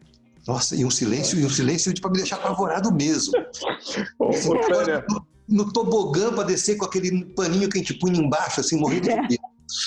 Nossa, 0.47 0.75
e 0.75 0.85
um 0.85 0.91
silêncio, 0.91 1.39
e 1.39 1.45
um 1.45 1.51
silêncio 1.51 1.93
para 2.01 2.11
me 2.11 2.17
deixar 2.17 2.37
apavorado 2.37 2.93
mesmo. 2.93 3.33
Ô, 4.19 4.27
ô, 4.27 5.32
no 5.49 5.73
tobogã 5.73 6.33
para 6.33 6.45
descer 6.45 6.77
com 6.77 6.85
aquele 6.85 7.25
paninho 7.35 7.69
que 7.69 7.79
a 7.79 7.81
gente 7.81 7.95
punha 7.95 8.21
embaixo, 8.21 8.61
assim, 8.61 8.79
morrendo 8.79 9.09
de 9.09 9.15
medo. 9.15 9.35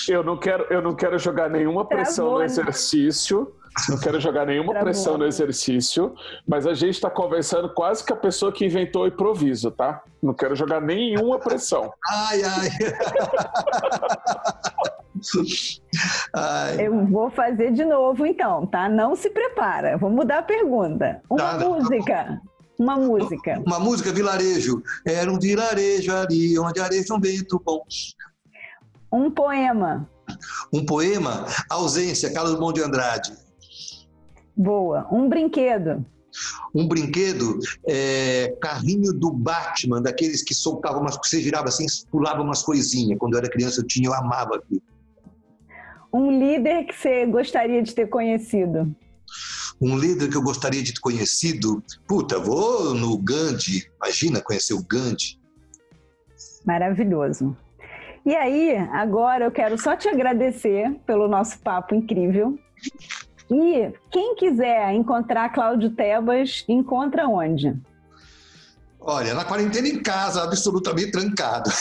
Eu 0.08 0.24
não 0.24 0.36
quero, 0.36 0.64
eu 0.64 0.82
não 0.82 0.94
quero 0.94 1.18
jogar 1.18 1.48
nenhuma 1.48 1.84
pressão 1.84 2.26
Travou, 2.26 2.32
no 2.34 2.38
né? 2.40 2.46
exercício. 2.46 3.52
Não 3.88 3.98
quero 3.98 4.18
jogar 4.18 4.46
nenhuma 4.46 4.72
Travou. 4.72 4.84
pressão 4.84 5.18
no 5.18 5.26
exercício, 5.26 6.14
mas 6.48 6.66
a 6.66 6.72
gente 6.72 6.94
está 6.94 7.10
conversando 7.10 7.68
quase 7.68 8.02
que 8.02 8.12
a 8.12 8.16
pessoa 8.16 8.50
que 8.50 8.64
inventou 8.64 9.04
o 9.04 9.06
improviso, 9.06 9.70
tá? 9.70 10.02
Não 10.22 10.32
quero 10.32 10.56
jogar 10.56 10.80
nenhuma 10.80 11.38
pressão. 11.38 11.92
Ai, 12.08 12.42
ai. 12.42 12.68
ai. 16.32 16.86
Eu 16.86 17.06
vou 17.06 17.30
fazer 17.30 17.72
de 17.72 17.84
novo, 17.84 18.24
então, 18.24 18.66
tá? 18.66 18.88
Não 18.88 19.14
se 19.14 19.30
prepara. 19.30 19.98
Vou 19.98 20.10
mudar 20.10 20.38
a 20.38 20.42
pergunta. 20.42 21.20
Uma 21.28 21.58
tá, 21.58 21.60
música. 21.68 22.40
Uma 22.78 22.96
música. 22.96 23.62
Uma 23.66 23.80
música, 23.80 24.12
vilarejo. 24.12 24.82
Era 25.04 25.32
um 25.32 25.38
vilarejo 25.38 26.14
ali, 26.14 26.58
onde 26.58 26.80
areja 26.80 27.14
um 27.14 27.20
vento 27.20 27.60
bom. 27.64 27.82
Um 29.10 29.30
poema. 29.30 30.08
Um 30.72 30.84
poema? 30.84 31.46
Ausência, 31.70 32.32
Carlos 32.32 32.58
Bom 32.58 32.72
de 32.72 32.82
Andrade. 32.82 33.32
Boa. 34.54 35.06
Um 35.10 35.28
brinquedo. 35.28 36.04
Um 36.74 36.86
brinquedo, 36.86 37.58
é, 37.88 38.54
carrinho 38.60 39.10
do 39.14 39.32
Batman, 39.32 40.02
daqueles 40.02 40.44
que 40.44 40.54
soltavam 40.54 41.00
umas, 41.00 41.16
você 41.16 41.40
girava 41.40 41.68
assim, 41.68 41.86
pulava 42.10 42.42
umas 42.42 42.62
coisinhas. 42.62 43.18
Quando 43.18 43.34
eu 43.34 43.38
era 43.38 43.48
criança, 43.48 43.80
eu 43.80 43.86
tinha, 43.86 44.08
eu 44.08 44.14
amava 44.14 44.56
aquilo. 44.56 44.82
Um 46.12 46.38
líder 46.38 46.84
que 46.84 46.94
você 46.94 47.24
gostaria 47.24 47.82
de 47.82 47.94
ter 47.94 48.08
conhecido 48.08 48.94
um 49.80 49.96
líder 49.96 50.28
que 50.30 50.36
eu 50.36 50.42
gostaria 50.42 50.82
de 50.82 50.94
ter 50.94 51.00
conhecido, 51.00 51.82
puta, 52.06 52.38
vou 52.38 52.94
no 52.94 53.16
Gandhi, 53.18 53.90
imagina 53.96 54.40
conhecer 54.40 54.74
o 54.74 54.82
Gandhi. 54.82 55.38
Maravilhoso. 56.64 57.56
E 58.24 58.34
aí, 58.34 58.76
agora 58.92 59.44
eu 59.44 59.52
quero 59.52 59.78
só 59.78 59.94
te 59.94 60.08
agradecer 60.08 60.92
pelo 61.06 61.28
nosso 61.28 61.58
papo 61.60 61.94
incrível. 61.94 62.58
E 63.48 63.92
quem 64.10 64.34
quiser 64.34 64.92
encontrar 64.92 65.50
Cláudio 65.50 65.90
Tebas, 65.90 66.64
encontra 66.68 67.28
onde? 67.28 67.76
Olha, 69.08 69.34
na 69.34 69.44
quarentena 69.44 69.86
em 69.86 70.02
casa, 70.02 70.42
absolutamente 70.42 71.12
trancado. 71.12 71.70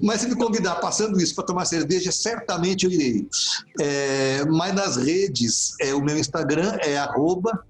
Mas 0.00 0.20
se 0.20 0.28
me 0.28 0.36
convidar 0.36 0.76
passando 0.76 1.20
isso 1.20 1.34
para 1.34 1.44
tomar 1.44 1.64
cerveja, 1.64 2.12
certamente 2.12 2.86
eu 2.86 2.92
irei. 2.92 3.28
É, 3.80 4.44
mas 4.44 4.72
nas 4.72 4.96
redes, 4.96 5.74
é, 5.80 5.92
o 5.92 6.00
meu 6.00 6.16
Instagram 6.16 6.78
é 6.80 6.96
arroba 6.96 7.66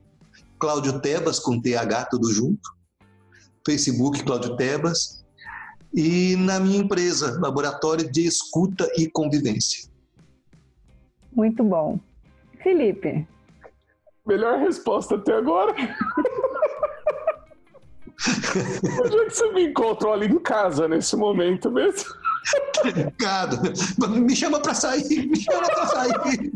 Cláudio 0.59 1.01
Tebas, 1.01 1.39
com 1.39 1.59
TH 1.59 2.09
tudo 2.11 2.31
junto. 2.31 2.77
Facebook 3.65 4.23
Cláudio 4.23 4.55
Tebas. 4.57 5.25
E 5.95 6.37
na 6.37 6.61
minha 6.61 6.79
empresa, 6.79 7.39
Laboratório 7.41 8.13
de 8.13 8.27
Escuta 8.27 8.87
e 8.99 9.09
Convivência. 9.09 9.89
Muito 11.33 11.65
bom. 11.65 11.99
Felipe. 12.63 13.27
Melhor 14.27 14.59
resposta 14.59 15.15
até 15.15 15.33
agora. 15.35 15.75
Onde 19.05 19.17
é 19.17 19.25
que 19.27 19.37
você 19.37 19.53
me 19.53 19.67
encontrou 19.67 20.13
ali 20.13 20.27
em 20.27 20.39
casa 20.39 20.89
nesse 20.89 21.17
momento 21.17 21.71
mesmo? 21.71 22.11
Obrigado. 22.81 23.59
Me 24.09 24.37
chama 24.37 24.61
para 24.61 24.75
sair, 24.75 25.27
me 25.27 25.37
chama 25.37 25.67
para 25.67 25.87
sair. 25.87 26.53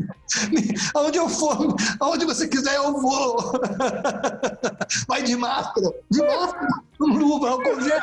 Aonde 0.95 1.17
eu 1.17 1.27
for, 1.27 1.75
aonde 1.99 2.25
você 2.25 2.47
quiser, 2.47 2.75
eu 2.75 2.93
vou. 2.93 3.51
Vai 5.07 5.23
de 5.23 5.35
máscara, 5.35 5.91
de 6.09 6.21
máscara, 6.21 6.67
luva, 6.99 7.49
álcool 7.49 7.81
gel. 7.81 7.99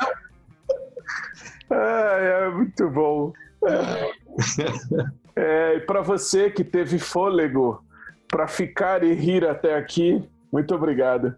É, 1.70 2.44
é 2.46 2.50
muito 2.50 2.90
bom. 2.90 3.32
É, 5.36 5.76
e 5.76 5.80
para 5.80 6.02
você 6.02 6.50
que 6.50 6.64
teve 6.64 6.98
fôlego 6.98 7.82
para 8.28 8.46
ficar 8.46 9.02
e 9.02 9.14
rir 9.14 9.46
até 9.46 9.76
aqui, 9.76 10.22
muito 10.52 10.74
obrigado. 10.74 11.34